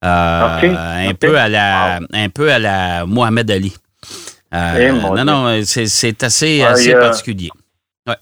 Euh, 0.04 1.10
un 1.10 1.14
peu 1.14 1.38
à 1.38 1.48
la, 1.48 2.00
un 2.12 2.30
peu 2.30 2.52
à 2.52 2.60
la 2.60 3.06
Mohamed 3.06 3.50
Ali. 3.50 3.74
Euh, 4.54 4.58
Eh, 4.80 4.92
non, 4.92 5.26
non, 5.26 5.62
c'est, 5.64 6.24
assez, 6.24 6.62
Ah, 6.64 6.72
assez 6.72 6.94
a- 6.94 7.00
particulier. 7.00 7.50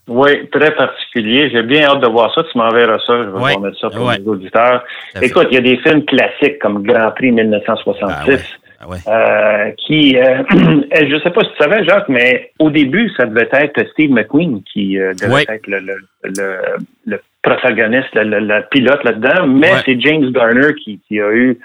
Oui, 0.07 0.47
très 0.51 0.71
particulier. 0.75 1.49
J'ai 1.51 1.63
bien 1.63 1.87
hâte 1.89 2.01
de 2.01 2.07
voir 2.07 2.31
ça. 2.35 2.43
Tu 2.43 2.55
m'enverras 2.57 2.99
ça. 2.99 3.23
Je 3.23 3.29
vais 3.29 3.39
Ouais, 3.39 3.55
remettre 3.55 3.79
ça 3.79 3.89
pour 3.89 4.05
ouais. 4.05 4.17
les 4.19 4.27
auditeurs. 4.27 4.83
Écoute, 5.21 5.47
il 5.51 5.55
y 5.55 5.57
a 5.57 5.61
des 5.61 5.77
films 5.77 6.05
classiques 6.05 6.59
comme 6.59 6.83
Grand 6.83 7.09
Prix 7.11 7.31
1966. 7.31 8.39
Ah 8.83 8.87
ouais. 8.87 8.97
euh, 9.07 9.71
qui, 9.85 10.17
euh, 10.17 10.41
je 10.51 11.19
sais 11.23 11.29
pas 11.31 11.41
si 11.41 11.49
tu 11.51 11.57
savais, 11.63 11.83
Jacques, 11.83 12.09
mais 12.09 12.51
au 12.59 12.69
début, 12.71 13.11
ça 13.17 13.25
devait 13.25 13.49
être 13.53 13.87
Steve 13.91 14.11
McQueen 14.11 14.61
qui 14.71 14.97
euh, 14.99 15.13
devait 15.13 15.45
être 15.49 15.67
le, 15.67 15.79
le, 15.79 15.95
le, 16.23 16.57
le 17.05 17.21
protagoniste, 17.43 18.09
le, 18.15 18.61
pilote 18.71 19.03
là-dedans, 19.03 19.45
mais 19.47 19.71
c'est 19.85 19.99
James 20.01 20.31
Garner 20.31 20.73
qui, 20.83 20.99
qui 21.07 21.19
a 21.19 21.31
eu 21.31 21.59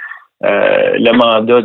euh, 0.45 0.93
le 0.99 1.13
mandat 1.13 1.63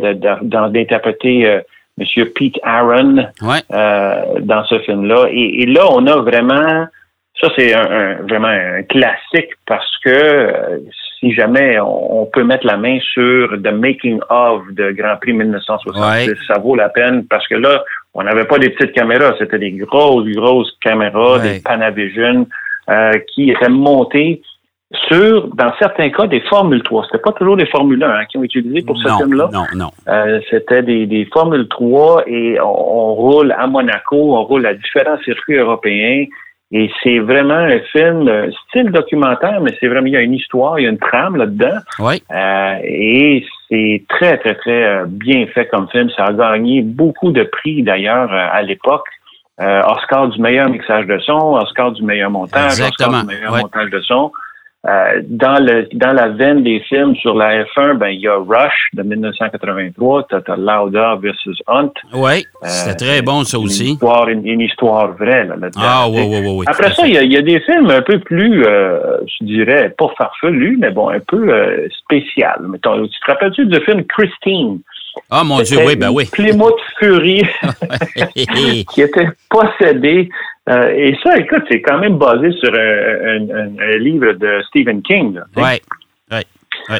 d'interpréter 0.70 1.62
Monsieur 2.02 2.26
Pete 2.36 2.60
Aaron 2.64 3.16
Ouais. 3.42 3.62
euh, 3.72 4.40
dans 4.42 4.64
ce 4.66 4.80
film-là. 4.80 5.28
Et, 5.32 5.62
et 5.62 5.66
là, 5.68 5.84
on 5.92 6.06
a 6.08 6.16
vraiment, 6.18 6.88
ça 7.40 7.48
c'est 7.56 7.74
un, 7.74 7.88
un- 8.00 8.16
vraiment 8.28 8.48
un 8.48 8.82
classique 8.84 9.52
parce 9.68 9.92
que 10.04 10.10
euh, 10.10 10.78
si 11.20 11.32
jamais 11.34 11.80
on, 11.80 12.22
on 12.22 12.26
peut 12.26 12.44
mettre 12.44 12.66
la 12.66 12.78
main 12.78 12.98
sur 13.14 13.50
The 13.64 13.72
Making 13.72 14.20
of 14.30 14.64
de 14.72 14.92
Grand 14.92 15.18
Prix 15.22 15.34
1966, 15.34 16.02
Ouais. 16.32 16.36
ça 16.48 16.60
vaut 16.60 16.76
la 16.76 16.90
peine 16.90 17.26
parce 17.30 17.48
que 17.48 17.56
là, 17.56 17.84
on 18.16 18.24
n'avait 18.24 18.46
pas 18.46 18.58
des 18.58 18.70
petites 18.72 18.94
caméras, 18.94 19.36
c'était 19.40 19.60
des 19.60 19.72
grosses, 19.72 20.28
grosses 20.36 20.72
caméras, 20.84 21.38
Ouais. 21.38 21.54
des 21.54 21.60
Panavision 21.62 22.48
euh, 22.90 23.12
qui 23.34 23.52
étaient 23.52 23.70
montées 23.70 24.42
sur, 25.10 25.48
dans 25.56 25.74
certains 25.80 26.10
cas, 26.10 26.28
des 26.28 26.42
Formule 26.42 26.84
3. 26.84 27.06
C'était 27.06 27.22
pas 27.22 27.32
toujours 27.32 27.58
des 27.58 27.66
Formule 27.68 28.04
1 28.04 28.10
hein, 28.10 28.26
qui 28.30 28.38
ont 28.38 28.44
utilisé 28.44 28.82
pour 28.82 28.98
ce 28.98 29.08
film-là. 29.08 29.50
non, 29.54 29.66
non. 29.76 29.90
Euh, 30.08 30.40
c'était 30.50 30.84
des, 30.84 31.06
des 31.06 31.26
Formule 31.32 31.68
3 31.68 32.24
et 32.28 32.60
on, 32.60 32.66
on 32.66 33.14
roule 33.14 33.56
à 33.58 33.68
Monaco, 33.68 34.36
on 34.36 34.44
roule 34.44 34.66
à 34.66 34.74
différents 34.74 35.18
circuits 35.24 35.58
européens. 35.58 36.26
Et 36.74 36.90
c'est 37.04 37.20
vraiment 37.20 37.54
un 37.54 37.80
film 37.92 38.30
euh, 38.30 38.50
style 38.68 38.92
documentaire, 38.92 39.60
mais 39.60 39.76
c'est 39.80 39.88
vraiment, 39.88 40.08
il 40.08 40.14
y 40.14 40.18
a 40.18 40.22
une 40.22 40.34
histoire, 40.34 40.80
il 40.80 40.84
y 40.84 40.88
a 40.88 40.90
une 40.90 41.00
trame 41.00 41.36
là-dedans. 41.36 41.80
Oui. 42.00 42.24
Euh, 42.32 42.76
et 42.84 43.46
c'est 43.70 44.04
très, 44.08 44.38
très, 44.38 44.56
très 44.56 44.84
euh, 44.84 45.06
bien 45.06 45.48
fait 45.48 45.68
comme 45.68 45.90
film. 45.90 46.10
Ça 46.16 46.26
a 46.26 46.34
gagné 46.34 46.82
beaucoup 46.82 47.32
de 47.32 47.44
prix 47.44 47.84
d'ailleurs 47.84 48.32
euh, 48.32 48.48
à 48.52 48.62
l'époque. 48.62 49.08
Euh, 49.60 49.82
Oscar 49.86 50.30
du 50.30 50.42
meilleur 50.42 50.70
mixage 50.70 51.06
de 51.06 51.20
son, 51.20 51.56
Oscar 51.56 51.92
du 51.92 52.04
meilleur 52.04 52.32
montage, 52.32 52.72
Exactement, 52.72 53.10
Oscar 53.10 53.22
du 53.26 53.36
meilleur 53.36 53.54
ouais. 53.54 53.62
montage 53.62 53.90
de 53.90 54.00
son. 54.02 54.32
Euh, 54.88 55.22
dans 55.28 55.64
le 55.64 55.88
dans 55.94 56.12
la 56.12 56.30
veine 56.30 56.64
des 56.64 56.80
films 56.90 57.16
sur 57.18 57.36
la 57.36 57.66
F1, 57.66 57.98
ben 58.00 58.08
il 58.08 58.20
y 58.22 58.28
a 58.28 58.36
Rush 58.36 58.90
de 58.94 59.04
1983, 59.04 60.26
t'as 60.28 60.42
t'as 60.42 60.56
Lauda 60.58 61.18
versus 61.22 61.62
Hunt. 61.68 61.92
Oui, 62.16 62.48
c'était 62.64 62.90
Euh, 63.06 63.08
très 63.14 63.22
bon 63.22 63.44
ça 63.44 63.58
Une 63.58 63.66
aussi. 63.66 63.92
histoire, 63.92 64.28
une, 64.28 64.44
une 64.48 64.62
histoire 64.62 65.12
vraie 65.14 65.46
là, 65.46 65.56
là-dedans. 65.56 65.82
Ah 65.84 66.08
oui, 66.10 66.22
oui, 66.28 66.40
oui, 66.42 66.54
oui. 66.58 66.66
Après 66.68 66.92
ça, 66.94 67.06
il 67.06 67.14
y, 67.14 67.18
a, 67.20 67.22
il 67.22 67.32
y 67.32 67.38
a 67.38 67.44
des 67.44 67.60
films 67.60 67.92
un 67.92 68.02
peu 68.02 68.18
plus, 68.20 68.64
euh, 68.66 69.18
je 69.40 69.46
dirais, 69.46 69.94
pas 69.96 70.08
farfelus, 70.18 70.78
mais 70.80 70.90
bon, 70.90 71.10
un 71.10 71.20
peu 71.20 71.50
euh, 71.54 71.88
spécial. 72.04 72.60
Mettons, 72.68 73.06
tu 73.08 73.20
te 73.20 73.26
rappelles-tu 73.32 73.68
du 73.68 73.80
film 73.82 74.04
Christine? 74.06 74.80
Ah 75.30 75.44
mon 75.44 75.60
Dieu, 75.62 75.78
oui, 75.86 75.96
ben 75.96 76.10
une 76.10 76.16
oui. 76.16 76.26
Plymouth 76.32 76.80
Fury 76.98 77.44
qui 78.96 79.02
était 79.02 79.28
possédé. 79.50 80.30
Euh, 80.70 80.90
et 80.96 81.18
ça, 81.24 81.38
écoute, 81.38 81.64
c'est 81.70 81.82
quand 81.82 81.98
même 81.98 82.18
basé 82.18 82.52
sur 82.54 82.72
un, 82.74 82.78
un- 82.78 83.50
un- 83.50 83.80
un 83.80 83.98
livre 83.98 84.34
de 84.34 84.62
Stephen 84.68 85.02
King. 85.02 85.40
Oui, 85.58 85.82
oui, 86.32 86.40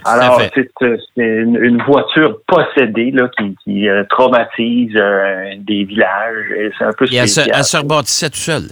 à 0.04 0.12
Alors, 0.14 0.42
c'est 0.54 0.70
une, 1.18 1.56
une 1.62 1.82
voiture 1.84 2.40
possédée 2.48 3.12
là, 3.12 3.30
qui, 3.38 3.56
qui 3.64 3.88
euh, 3.88 4.04
traumatise 4.10 4.92
euh, 4.96 5.52
des 5.60 5.84
villages. 5.84 6.46
Et 6.58 6.72
c'est 6.78 6.86
un 6.86 6.92
peu 6.94 7.06
Et 7.12 7.16
elle 7.18 7.30
se, 7.30 7.42
elle 7.42 7.64
se 7.64 7.78
rebâtissait 7.78 8.30
tout 8.30 8.38
seul. 8.38 8.64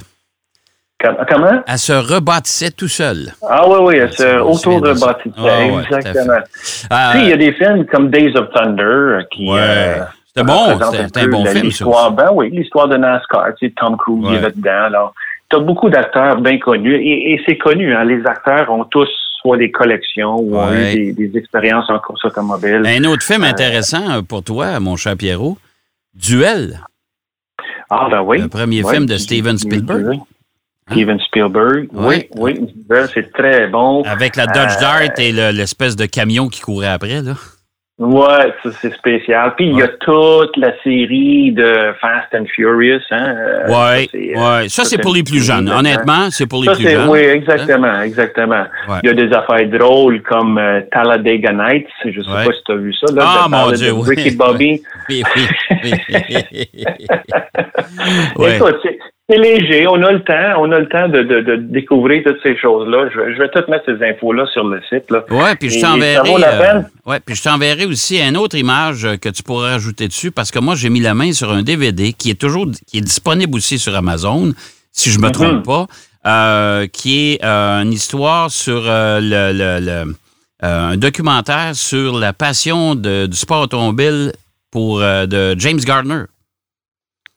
Com- 1.01 1.17
Comment? 1.29 1.63
Elle 1.67 1.77
se 1.77 1.93
rebâtissait 1.93 2.71
tout 2.71 2.87
seul. 2.89 3.27
Ah 3.47 3.69
oui, 3.69 3.77
oui, 3.81 3.95
elle 3.97 4.11
se 4.11 4.39
auto-rebâtissait. 4.39 5.39
Ouais, 5.39 5.83
exactement. 5.83 6.39
Il 7.15 7.29
y 7.29 7.33
a 7.33 7.37
des 7.37 7.53
films 7.53 7.85
comme 7.85 8.09
Days 8.09 8.35
of 8.35 8.49
Thunder 8.53 9.19
qui... 9.31 9.49
Ouais. 9.49 9.97
Euh, 10.37 10.41
C'était 10.41 10.43
bon, 10.43 10.91
c'était- 10.91 11.19
un 11.21 11.27
bon 11.27 11.43
la- 11.43 11.51
film, 11.51 11.65
L'histoire, 11.65 12.11
ben 12.11 12.29
oui, 12.33 12.49
l'histoire 12.51 12.87
de 12.87 12.97
NASCAR. 12.97 13.47
Tu 13.59 13.67
sais, 13.67 13.73
Tom 13.75 13.97
Cruise 13.97 14.19
il 14.23 14.33
est 14.33 14.35
Ouais. 14.37 14.41
là-dedans. 14.41 14.83
Alors, 14.85 15.13
tu 15.49 15.55
as 15.57 15.59
beaucoup 15.59 15.89
d'acteurs 15.89 16.39
bien 16.41 16.57
connus. 16.59 16.95
Et, 16.95 17.33
et 17.33 17.41
c'est 17.45 17.57
connu, 17.57 17.93
hein, 17.95 18.03
les 18.03 18.23
acteurs 18.25 18.69
ont 18.71 18.83
tous 18.85 19.09
soit 19.41 19.57
des 19.57 19.71
collections 19.71 20.35
ou 20.39 20.55
ont 20.57 20.69
Ouais. 20.69 20.93
eu 20.95 21.13
des, 21.13 21.27
des 21.27 21.37
expériences 21.39 21.89
en 21.89 21.97
course 21.99 22.23
automobile. 22.25 22.83
un 22.85 23.03
autre 23.05 23.23
film 23.23 23.43
intéressant 23.43 24.17
euh, 24.17 24.21
pour 24.21 24.43
toi, 24.43 24.79
mon 24.79 24.95
cher 24.97 25.15
Pierrot, 25.17 25.57
Duel, 26.13 26.79
Ah, 27.89 28.07
ben 28.11 28.21
oui. 28.21 28.39
le 28.41 28.47
premier 28.49 28.83
Oui. 28.83 28.93
film 28.93 29.05
de 29.05 29.17
Steven 29.17 29.57
Spielberg. 29.57 30.13
Hein? 30.13 30.23
Steven 30.91 31.19
Spielberg, 31.19 31.87
Ouais. 31.93 32.29
oui, 32.35 32.59
oui. 32.59 32.73
C'est 33.13 33.31
très 33.31 33.67
bon. 33.67 34.01
avec 34.03 34.35
la 34.35 34.45
Dodge 34.47 34.73
Euh, 34.77 34.81
Dart 34.81 35.01
et 35.17 35.31
le- 35.31 35.51
l'espèce 35.51 35.95
de 35.95 36.05
camion 36.05 36.47
qui 36.49 36.61
courait 36.61 36.87
après. 36.87 37.21
Là. 37.21 37.33
Ouais, 37.99 38.53
ça 38.63 38.69
c'est 38.81 38.93
spécial. 38.95 39.53
Puis 39.57 39.65
il 39.67 39.75
y 39.77 39.81
a 39.81 39.85
Ouais. 39.85 39.91
toute 39.99 40.55
la 40.55 40.71
série 40.83 41.51
de 41.51 41.93
Fast 41.99 42.33
and 42.33 42.45
Furious. 42.55 43.01
Hein? 43.11 43.35
euh, 43.35 44.05
c'est, 44.09 44.37
euh, 44.37 44.39
ouais. 44.61 44.69
Ça, 44.69 44.83
c'est 44.85 44.91
c'est 44.95 44.97
pour 45.01 45.13
les 45.13 45.21
plus 45.23 45.45
jeunes. 45.45 45.67
une- 45.67 45.73
Honnêtement, 45.79 46.29
c'est 46.31 46.47
pour 46.47 46.61
les 46.61 46.67
Ça, 46.69 46.75
plus 46.75 46.83
c'est, 46.85 46.91
jeunes. 46.91 47.09
oui, 47.09 47.19
exactement, 47.19 48.01
exactement. 48.01 48.63
Ouais. 48.87 48.99
Il 49.03 49.07
y 49.07 49.09
a 49.09 49.13
des 49.13 49.33
affaires 49.35 49.67
drôles 49.69 50.21
comme 50.21 50.57
euh, 50.57 50.79
Talladega 50.93 51.51
Nights. 51.51 51.87
Je 52.05 52.21
sais 52.21 52.29
Ouais. 52.29 52.45
pas 52.45 52.53
si 52.53 52.63
tu 52.65 52.71
as 52.71 52.75
vu 52.75 52.93
ça. 52.93 53.13
Là, 53.13 53.21
Ah, 53.43 53.47
mon 53.49 53.71
Dieu, 53.73 53.91
oui. 53.91 54.15
Ricky 54.15 54.31
Bobby. 54.37 54.81
Oui, 55.09 55.23
oui, 55.35 55.43
oui. 56.53 57.05
Ouais. 58.37 58.55
Écoute, 58.57 58.77
c'est, 58.83 58.97
c'est 59.29 59.37
léger. 59.37 59.85
On 59.87 60.01
a 60.03 60.11
le 60.11 60.23
temps. 60.23 60.53
On 60.61 60.71
a 60.71 60.79
le 60.79 60.87
temps 60.89 61.07
de, 61.07 61.21
de, 61.23 61.41
de 61.41 61.55
découvrir 61.57 62.23
toutes 62.25 62.41
ces 62.41 62.57
choses-là. 62.57 63.09
Je, 63.13 63.19
vais- 63.19 63.33
je 63.33 63.39
vais 63.39 63.49
tout 63.49 63.63
mettre 63.69 63.85
ces 63.85 64.03
infos-là 64.03 64.45
sur 64.53 64.63
le 64.65 64.81
site. 64.89 65.05
Ouais, 65.29 65.55
puis 65.59 65.69
je 65.69 65.79
t'enverrai. 65.79 66.29
euh, 66.43 66.81
ouais, 67.05 67.19
puis 67.19 67.35
je 67.35 67.43
t'enverrai 67.43 67.85
aussi 67.85 68.19
une 68.19 68.37
autre 68.37 68.57
image 68.57 69.05
euh, 69.05 69.17
que 69.17 69.29
tu 69.29 69.43
pourras 69.43 69.71
rajouter 69.71 70.07
dessus 70.07 70.31
parce 70.31 70.51
que 70.51 70.59
moi 70.59 70.75
j'ai 70.75 70.89
mis 70.89 70.99
la 71.01 71.13
main 71.13 71.31
sur 71.33 71.51
un 71.51 71.61
DVD 71.63 72.13
qui 72.13 72.31
est 72.31 72.39
toujours 72.39 72.67
qui 72.87 72.97
est 72.97 73.01
disponible 73.01 73.55
aussi 73.55 73.77
sur 73.77 73.95
Amazon, 73.95 74.51
si 74.91 75.09
je 75.11 75.19
me 75.19 75.29
trompe 75.29 75.53
Mhm. 75.57 75.63
pas, 75.63 75.87
euh, 76.27 76.87
qui 76.87 77.33
est 77.33 77.43
euh, 77.45 77.81
une 77.83 77.93
histoire 77.93 78.49
sur 78.51 78.81
le, 78.85 79.51
le- 79.53 79.79
le- 79.85 80.15
un 80.61 80.97
documentaire 80.97 81.71
sur 81.73 82.19
la 82.19 82.33
passion 82.33 82.95
de- 82.95 83.27
du 83.27 83.37
sport 83.37 83.61
automobile 83.61 84.33
pour 84.71 84.99
de 84.99 85.55
James 85.57 85.79
Gardner. 85.79 86.23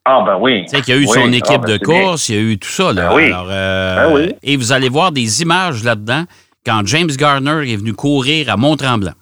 Ah, 0.05 0.23
ben 0.27 0.37
oui. 0.41 0.63
Tu 0.65 0.69
sais 0.77 0.83
qu'il 0.83 0.95
y 0.95 0.99
a 0.99 1.01
eu 1.01 1.07
Oui. 1.07 1.13
son 1.15 1.31
Ah, 1.33 1.37
équipe 1.37 1.61
ben, 1.63 1.79
de 1.79 1.85
bien. 1.85 2.01
course, 2.03 2.29
il 2.29 2.35
y 2.35 2.39
a 2.39 2.43
eu 2.43 2.59
tout 2.59 2.69
ça. 2.69 2.93
Là. 2.93 3.09
Ben 3.09 3.15
oui. 3.15 3.27
Alors, 3.27 3.47
euh, 3.51 3.97
Ben 4.09 4.15
oui. 4.15 4.35
Et 4.43 4.57
vous 4.57 4.73
allez 4.73 4.89
voir 4.89 5.13
des 5.13 5.43
images 5.43 5.85
là-dedans 5.85 6.25
quand 6.67 6.83
James 6.87 7.11
Garner 7.17 7.71
est 7.73 7.77
venu 7.77 7.93
courir 7.93 8.51
à 8.51 8.57
Mont-Tremblant. 8.57 9.13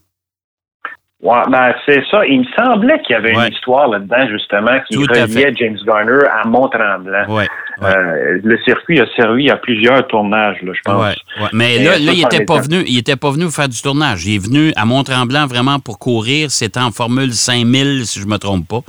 Ouais, 1.22 1.42
ben, 1.50 1.74
c'est 1.84 2.02
ça. 2.10 2.24
Il 2.26 2.40
me 2.40 2.44
semblait 2.58 2.98
qu'il 3.02 3.12
y 3.12 3.14
avait 3.14 3.36
Ouais. 3.36 3.48
une 3.48 3.52
histoire 3.52 3.88
là-dedans, 3.88 4.26
justement, 4.30 4.80
qui 4.88 4.94
Tout 4.94 5.02
reliait. 5.02 5.52
James 5.54 5.76
Garner 5.86 6.24
à 6.42 6.48
Mont-Tremblant. 6.48 7.26
Ouais, 7.28 7.46
ouais. 7.82 7.86
Euh, 7.86 8.40
le 8.42 8.58
circuit 8.64 9.00
a 9.00 9.06
servi 9.16 9.50
à 9.50 9.56
plusieurs 9.56 10.06
tournages, 10.08 10.56
là, 10.62 10.72
je 10.74 10.80
pense. 10.82 11.14
Mais 11.52 11.76
Et 11.76 11.84
là, 11.84 11.98
là 11.98 12.12
il 12.14 12.22
par 12.22 12.32
était 12.32 12.44
pas 12.46 12.60
venu, 12.60 12.82
il 12.86 12.96
était 12.96 13.16
pas 13.16 13.30
venu 13.32 13.50
faire 13.50 13.68
du 13.68 13.82
tournage. 13.82 14.24
Il 14.24 14.36
est 14.36 14.38
venu 14.38 14.72
à 14.76 14.86
Mont-Tremblant 14.86 15.46
vraiment 15.46 15.78
pour 15.78 15.98
courir. 15.98 16.50
C'était 16.50 16.80
en 16.80 16.90
Formule 16.90 17.34
5000, 17.34 18.06
si 18.06 18.18
je 18.18 18.26
me 18.26 18.38
trompe 18.38 18.66
pas, 18.66 18.80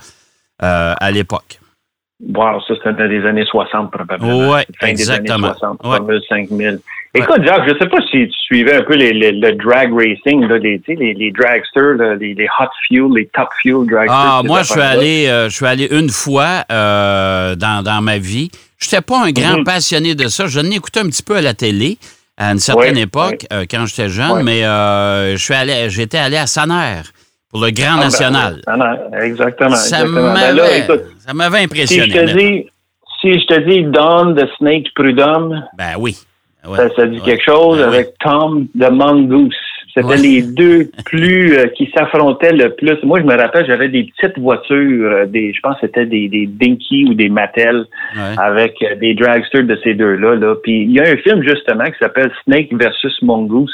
euh, 0.63 0.93
à 1.01 1.11
l'époque. 1.11 1.59
Wow, 2.35 2.61
ça, 2.67 2.75
c'était 2.75 2.93
dans 2.93 3.09
les 3.09 3.25
années 3.25 3.45
60, 3.45 3.91
probablement. 3.91 4.51
Fin 4.79 4.87
exactement. 4.87 5.37
des 5.39 5.43
années 5.45 5.53
60, 5.59 5.79
Ouais. 5.83 5.97
Formule 5.97 6.21
5000. 6.29 6.79
Écoute, 7.13 7.43
Jacques, 7.43 7.63
je 7.67 7.77
sais 7.77 7.89
pas 7.89 7.97
si 8.09 8.27
tu 8.27 8.31
suivais 8.45 8.75
un 8.75 8.83
peu 8.83 8.95
les, 8.95 9.11
les- 9.11 9.31
le 9.33 9.51
drag 9.53 9.91
racing, 9.93 10.47
là, 10.47 10.57
les, 10.59 10.81
les, 10.87 11.13
les 11.13 11.31
dragsters, 11.31 11.95
là, 11.97 12.15
les, 12.15 12.33
les 12.35 12.47
hot 12.59 12.69
fuel, 12.87 13.07
les 13.15 13.25
top 13.33 13.49
fuel 13.61 13.85
dragsters. 13.85 14.09
Ah, 14.15 14.41
moi, 14.45 14.61
je 14.63 14.71
suis 14.71 14.79
allé, 14.81 15.27
euh, 15.27 15.49
je 15.49 15.55
suis 15.55 15.65
allé 15.65 15.87
une 15.91 16.09
fois 16.09 16.63
euh, 16.71 17.55
dans, 17.55 17.83
dans 17.83 18.01
ma 18.01 18.17
vie. 18.17 18.49
Je 18.77 18.87
n'étais 18.87 19.01
pas 19.01 19.25
un 19.25 19.31
grand 19.31 19.57
Mhm. 19.57 19.63
passionné 19.65 20.15
de 20.15 20.27
ça. 20.27 20.47
Je 20.47 20.59
l'ai 20.59 20.75
écouté 20.75 20.99
un 21.01 21.05
petit 21.07 21.23
peu 21.23 21.35
à 21.35 21.41
la 21.41 21.53
télé 21.53 21.97
à 22.37 22.51
une 22.51 22.59
certaine 22.59 22.95
Ouais, 22.95 23.01
époque, 23.01 23.45
euh, 23.51 23.65
quand 23.69 23.85
j'étais 23.87 24.09
jeune, 24.09 24.43
mais 24.43 24.63
euh, 24.63 25.33
je 25.33 25.43
suis 25.43 25.53
allé, 25.53 25.89
j'étais 25.89 26.17
allé 26.17 26.37
à 26.37 26.47
Saner 26.47 27.01
pour 27.51 27.59
le 27.61 27.71
Grand 27.71 27.95
Ah, 27.95 27.97
ben, 27.97 28.03
National. 28.05 28.61
Ah, 28.67 28.77
non, 28.77 29.19
exactement. 29.19 29.75
ça 29.75 29.97
exactement. 29.99 30.33
Ben 30.33 30.55
là, 30.55 30.63
m'avait, 30.63 30.79
écoute, 30.79 31.01
ça 31.25 31.33
m'avait 31.33 31.59
si 31.59 31.63
impressionné. 31.65 32.11
je 32.11 32.17
te 32.19 32.37
dis, 32.37 32.67
si 33.21 33.33
je 33.39 33.45
te 33.47 33.59
dis 33.69 33.83
Don 33.83 34.33
the 34.35 34.47
Snake 34.57 34.87
Prudhomme, 34.95 35.63
Ben 35.77 35.93
oui. 35.99 36.15
Ouais. 36.67 36.77
ça, 36.77 36.89
ça 36.95 37.05
dit 37.07 37.17
Ouais. 37.19 37.25
quelque 37.25 37.43
chose 37.43 37.77
Ben 37.79 37.89
oui. 37.89 37.95
avec 37.95 38.17
Tom 38.19 38.67
the 38.79 38.89
Mongoose. 38.91 39.55
C'était 39.93 40.07
Ouais. 40.07 40.17
les 40.17 40.41
deux 40.55 40.89
plus 41.05 41.57
euh, 41.57 41.67
qui 41.75 41.91
s'affrontaient 41.95 42.53
le 42.53 42.73
plus. 42.75 42.97
Moi, 43.03 43.19
je 43.19 43.25
me 43.25 43.35
rappelle, 43.35 43.65
j'avais 43.65 43.89
des 43.89 44.03
petites 44.05 44.37
voitures, 44.39 45.11
euh, 45.11 45.25
des, 45.25 45.51
je 45.53 45.59
pense 45.59 45.75
que 45.75 45.87
c'était 45.87 46.05
des, 46.05 46.29
des 46.29 46.47
Dinky 46.47 47.05
ou 47.09 47.13
des 47.13 47.27
Mattel 47.29 47.85
Ouais. 48.15 48.35
avec 48.37 48.75
euh, 48.83 48.95
des 48.95 49.13
dragsters 49.15 49.63
de 49.65 49.77
ces 49.83 49.93
deux-là. 49.95 50.35
Là. 50.35 50.55
Puis 50.63 50.83
il 50.83 50.91
y 50.91 50.99
a 51.01 51.03
un 51.11 51.17
film 51.17 51.43
justement 51.43 51.85
qui 51.85 51.97
s'appelle 51.99 52.31
Snake 52.45 52.69
versus 52.73 53.21
Mongoose 53.21 53.73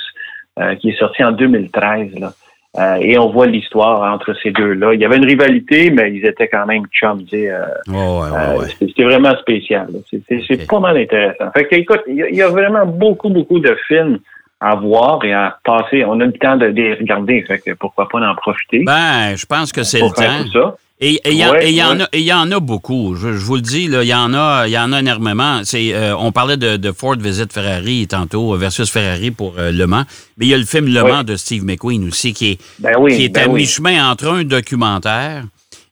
euh, 0.60 0.74
qui 0.76 0.90
est 0.90 0.98
sorti 0.98 1.24
en 1.24 1.32
2013. 1.34 2.20
Là. 2.20 2.32
Euh, 2.78 2.96
et 3.02 3.18
on 3.18 3.30
voit 3.32 3.48
l'histoire 3.48 4.14
entre 4.14 4.36
ces 4.44 4.52
deux-là. 4.52 4.94
Il 4.94 5.00
y 5.00 5.06
avait 5.06 5.18
une 5.18 5.26
rivalité, 5.26 5.90
mais 5.90 6.14
ils 6.14 6.24
étaient 6.26 6.48
quand 6.48 6.66
même 6.68 6.84
chums. 6.92 7.24
tu 7.24 7.30
sais, 7.30 7.50
euh, 7.50 7.62
Ouais, 7.88 7.96
ouais, 7.96 8.30
ouais, 8.30 8.38
euh, 8.38 8.60
ouais. 8.60 8.68
c'est- 8.78 8.88
C'est 8.96 9.04
vraiment 9.04 9.36
spécial. 9.38 9.88
là. 9.92 10.00
C'est- 10.30 10.68
pas 10.68 10.80
mal 10.80 10.98
intéressant. 10.98 11.50
Fait 11.56 11.66
que, 11.66 11.76
écoute, 11.76 12.02
il 12.08 12.16
y, 12.18 12.24
a- 12.24 12.30
il 12.30 12.36
y 12.36 12.42
a 12.42 12.50
vraiment 12.50 12.86
beaucoup, 12.86 13.30
beaucoup 13.30 13.60
de 13.60 13.76
films 13.88 14.20
à 14.60 14.76
voir 14.76 15.24
et 15.24 15.34
à 15.34 15.58
passer. 15.64 16.04
On 16.06 16.20
a 16.20 16.26
le 16.26 16.34
temps 16.34 16.58
de 16.58 16.66
les 16.68 16.94
regarder, 16.96 17.42
fait 17.44 17.60
que 17.60 17.72
pourquoi 17.74 18.08
pas 18.10 18.20
en 18.20 18.36
profiter 18.36 18.84
Ben, 18.86 19.36
je 19.36 19.46
pense 19.46 19.72
que 19.72 19.84
c'est 19.84 20.00
le 20.00 20.10
faire 20.10 20.44
tout 20.44 20.52
temps. 20.52 20.72
ça. 20.72 20.76
Et 21.00 21.22
il 21.26 21.34
y, 21.38 21.46
Ouais, 21.46 21.72
y 21.72 21.84
en 21.84 21.98
ouais. 21.98 22.04
a, 22.04 22.10
et 22.12 22.20
il 22.22 22.26
y 22.26 22.34
en 22.34 22.52
a 22.52 22.60
beaucoup. 22.60 23.16
Je, 23.16 23.34
je 23.34 23.46
vous 23.46 23.56
le 23.56 23.62
dis, 23.62 23.84
il 23.84 23.94
y 24.04 24.14
en 24.16 24.34
a, 24.34 24.68
y 24.68 24.78
en 24.80 24.92
a 24.94 25.00
énormément. 25.00 25.62
C'est, 25.64 25.94
euh, 25.94 26.16
on 26.18 26.32
parlait 26.32 26.58
de, 26.58 26.76
de 26.78 26.92
Ford 26.92 27.16
Visit 27.20 27.54
Ferrari 27.54 28.08
tantôt 28.08 28.56
versus 28.58 28.90
Ferrari 28.90 29.30
pour 29.30 29.54
euh, 29.60 29.72
Le 29.72 29.86
Mans, 29.86 30.06
mais 30.38 30.48
il 30.48 30.50
y 30.50 30.54
a 30.56 30.58
le 30.58 30.66
film 30.66 30.88
Le 30.92 31.04
Ouais. 31.04 31.12
Mans 31.12 31.24
de 31.24 31.36
Steve 31.36 31.64
McQueen 31.64 32.08
aussi 32.08 32.34
qui 32.34 32.52
est, 32.54 32.60
Ben 32.80 32.96
oui, 33.00 33.16
qui 33.16 33.26
est 33.26 33.30
ben 33.30 33.44
à 33.44 33.48
oui. 33.48 33.62
mi-chemin 33.62 34.10
entre 34.10 34.28
un 34.30 34.44
documentaire 34.44 35.44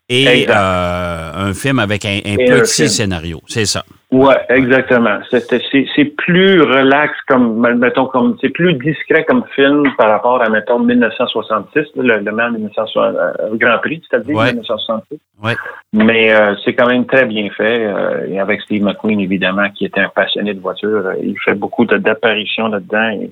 et 0.09 0.47
euh, 0.50 1.31
un 1.50 1.53
film 1.53 1.77
avec 1.79 2.03
un, 2.05 2.09
un 2.25 2.38
Et 2.39 2.51
un 2.51 2.59
petit 2.62 2.89
scénario. 2.89 3.41
C'est 3.47 3.65
ça. 3.67 3.85
Ouais, 4.15 4.38
exactement. 4.50 5.17
C'est 5.31 6.05
plus 6.17 6.62
relax 6.62 7.13
comme, 7.27 7.60
mettons, 7.77 8.05
comme, 8.05 8.38
c'est 8.41 8.50
plus 8.50 8.74
discret 8.75 9.24
comme 9.25 9.43
film 9.55 9.84
par 9.98 10.10
rapport 10.10 10.41
à, 10.41 10.50
mettons, 10.50 10.79
1966, 10.79 11.86
le, 11.98 12.19
le 12.19 12.31
Mans 12.31 12.51
1960, 12.51 13.15
euh, 13.15 13.31
Grand 13.55 13.77
Prix, 13.79 14.01
c'est-à-dire 14.10 14.36
Ouais. 14.36 14.51
1966. 14.53 15.17
Ouais. 15.43 15.53
Mais 15.93 16.34
euh, 16.34 16.55
c'est 16.63 16.74
quand 16.74 16.88
même 16.88 17.05
très 17.05 17.25
bien 17.25 17.50
fait. 17.50 17.86
euh, 17.86 18.27
et 18.29 18.39
avec 18.39 18.62
Steve 18.62 18.84
McQueen, 18.84 19.19
évidemment, 19.19 19.69
qui 19.75 19.86
était 19.86 20.01
un 20.01 20.10
passionné 20.10 20.53
de 20.53 20.60
voiture, 20.60 21.03
euh, 21.05 21.13
il 21.22 21.36
fait 21.43 21.55
beaucoup 21.55 21.86
d'apparitions 21.86 22.67
là-dedans. 22.67 23.10
Et, 23.22 23.31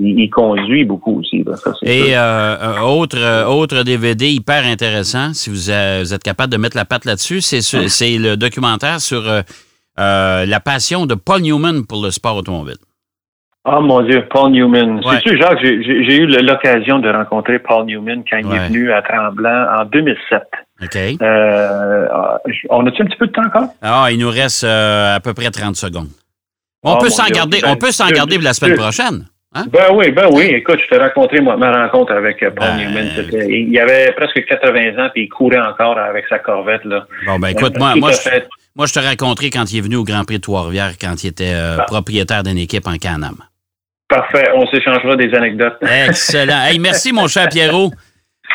il, 0.00 0.20
il 0.20 0.30
conduit 0.30 0.84
beaucoup 0.84 1.18
aussi. 1.18 1.42
là, 1.44 1.56
ça, 1.56 1.72
c'est 1.80 1.88
Et 1.88 2.16
euh, 2.16 2.80
autre, 2.82 3.18
autre 3.48 3.82
DVD 3.82 4.28
hyper 4.28 4.64
intéressant, 4.64 5.32
si 5.32 5.50
vous, 5.50 5.56
vous 5.56 6.14
êtes 6.14 6.22
capable 6.22 6.52
de 6.52 6.56
mettre 6.58 6.76
la 6.76 6.84
patte 6.84 7.04
là-dessus, 7.04 7.40
c'est 7.40 7.60
c'est 7.62 8.16
le 8.16 8.36
documentaire 8.36 9.00
sur 9.00 9.22
euh, 9.98 10.46
la 10.46 10.60
passion 10.60 11.06
de 11.06 11.14
Paul 11.14 11.40
Newman 11.42 11.84
pour 11.86 12.02
le 12.02 12.10
sport 12.10 12.36
automobile. 12.36 12.76
Oh 13.70 13.80
mon 13.82 14.00
Dieu, 14.02 14.24
Paul 14.30 14.50
Newman. 14.52 15.04
Ouais. 15.04 15.16
Sais-tu, 15.16 15.36
Jacques, 15.36 15.58
j'ai 15.62 16.16
eu 16.16 16.26
l'occasion 16.26 17.00
de 17.00 17.10
rencontrer 17.10 17.58
Paul 17.58 17.84
Newman 17.84 18.22
quand 18.30 18.38
il 18.38 18.46
Ouais. 18.46 18.56
est 18.56 18.68
venu 18.68 18.92
à 18.92 19.02
Tremblant 19.02 19.66
en 19.78 19.84
2007. 19.84 20.42
OK? 20.82 20.96
Euh, 21.20 22.06
on 22.70 22.86
a-tu 22.86 23.02
un 23.02 23.06
petit 23.06 23.16
peu 23.18 23.26
de 23.26 23.32
temps 23.32 23.44
encore? 23.46 23.68
Ah, 23.82 24.06
il 24.10 24.18
nous 24.18 24.30
reste 24.30 24.64
euh, 24.64 25.16
à 25.16 25.20
peu 25.20 25.34
près 25.34 25.50
30 25.50 25.76
secondes. 25.76 26.08
On 26.82 26.92
Oh, 26.94 26.98
peut 26.98 27.06
mon 27.06 27.10
s'en 27.10 27.26
garder, 27.26 27.58
Ben, 27.60 27.70
on 27.72 27.76
peut 27.76 27.90
s'en 27.90 28.08
garder 28.08 28.36
pour 28.36 28.44
la 28.44 28.52
semaine 28.54 28.76
prochaine. 28.78 29.26
Hein? 29.54 29.64
Ben 29.72 29.86
oui, 29.92 30.12
ben 30.12 30.28
oui. 30.30 30.44
Écoute, 30.44 30.78
je 30.84 30.88
t'ai 30.88 30.96
raconté 30.98 31.40
moi, 31.40 31.56
ma 31.56 31.72
rencontre 31.82 32.12
avec 32.12 32.38
Paul 32.40 32.52
Ben, 32.54 32.76
Newman. 32.76 33.06
Il 33.50 33.78
avait 33.80 34.12
presque 34.12 34.44
80 34.46 35.04
ans 35.04 35.08
puis 35.12 35.24
il 35.24 35.28
courait 35.28 35.58
encore 35.60 35.98
avec 35.98 36.24
sa 36.28 36.38
corvette. 36.38 36.84
Là. 36.84 37.06
Bon, 37.26 37.38
ben 37.38 37.48
écoute, 37.48 37.76
moi, 37.78 37.94
moi, 37.96 38.12
je. 38.12 38.28
Moi, 38.78 38.86
je 38.86 38.92
te 38.92 39.00
rencontré 39.00 39.50
quand 39.50 39.70
il 39.72 39.78
est 39.78 39.80
venu 39.80 39.96
au 39.96 40.04
Grand 40.04 40.24
Prix 40.24 40.36
de 40.36 40.42
Trois-Rivières, 40.42 40.92
quand 41.00 41.24
il 41.24 41.26
était 41.26 41.52
euh, 41.52 41.78
propriétaire 41.88 42.44
d'une 42.44 42.58
équipe 42.58 42.86
en 42.86 42.96
Canam. 42.96 43.34
Parfait. 44.08 44.48
On 44.54 44.66
s'échangera 44.68 45.16
des 45.16 45.34
anecdotes. 45.34 45.76
Excellent. 45.82 46.62
Hey, 46.62 46.78
merci, 46.78 47.12
mon 47.12 47.26
cher 47.26 47.48
Pierrot. 47.48 47.90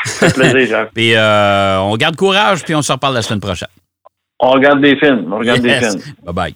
Ça 0.06 0.30
fait 0.30 0.34
plaisir, 0.34 0.77
Jacques. 0.77 0.92
Puis 0.96 1.13
euh, 1.13 1.77
on 1.80 1.96
garde 1.98 2.15
courage, 2.15 2.63
puis 2.63 2.74
on 2.74 2.82
se 2.82 2.92
reparle 2.92 3.15
la 3.15 3.22
semaine 3.22 3.42
prochaine. 3.42 3.68
On 4.39 4.51
regarde 4.51 4.82
des 4.82 4.96
films. 4.96 5.32
On 5.32 5.38
regarde 5.38 5.60
des 5.60 5.77
films. 5.77 6.01
Bye-bye. 6.25 6.53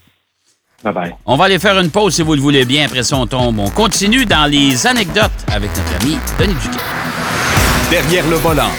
Bye 0.84 0.94
bye. 0.94 1.16
On 1.26 1.36
va 1.36 1.46
aller 1.46 1.60
faire 1.60 1.78
une 1.80 1.92
pause 1.92 2.16
si 2.16 2.22
vous 2.22 2.36
le 2.36 2.42
voulez 2.42 2.66
bien. 2.66 2.86
Après 2.86 3.04
ça, 3.04 3.18
on 3.18 3.28
tombe. 3.28 3.60
On 3.60 3.70
continue 3.70 4.26
dans 4.26 4.50
les 4.50 4.88
anecdotes 4.88 5.32
avec 5.54 5.70
notre 5.76 5.96
ami 6.02 6.18
Denis 6.40 6.56
Duquet. 6.56 6.84
Derrière 7.92 8.28
le 8.28 8.38
volant. 8.38 8.72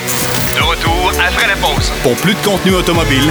De 0.54 0.62
retour 0.62 1.12
après 1.20 1.46
la 1.46 1.56
pause. 1.56 1.90
Pour 2.02 2.16
plus 2.16 2.34
de 2.34 2.44
contenu 2.44 2.74
automobile, 2.74 3.30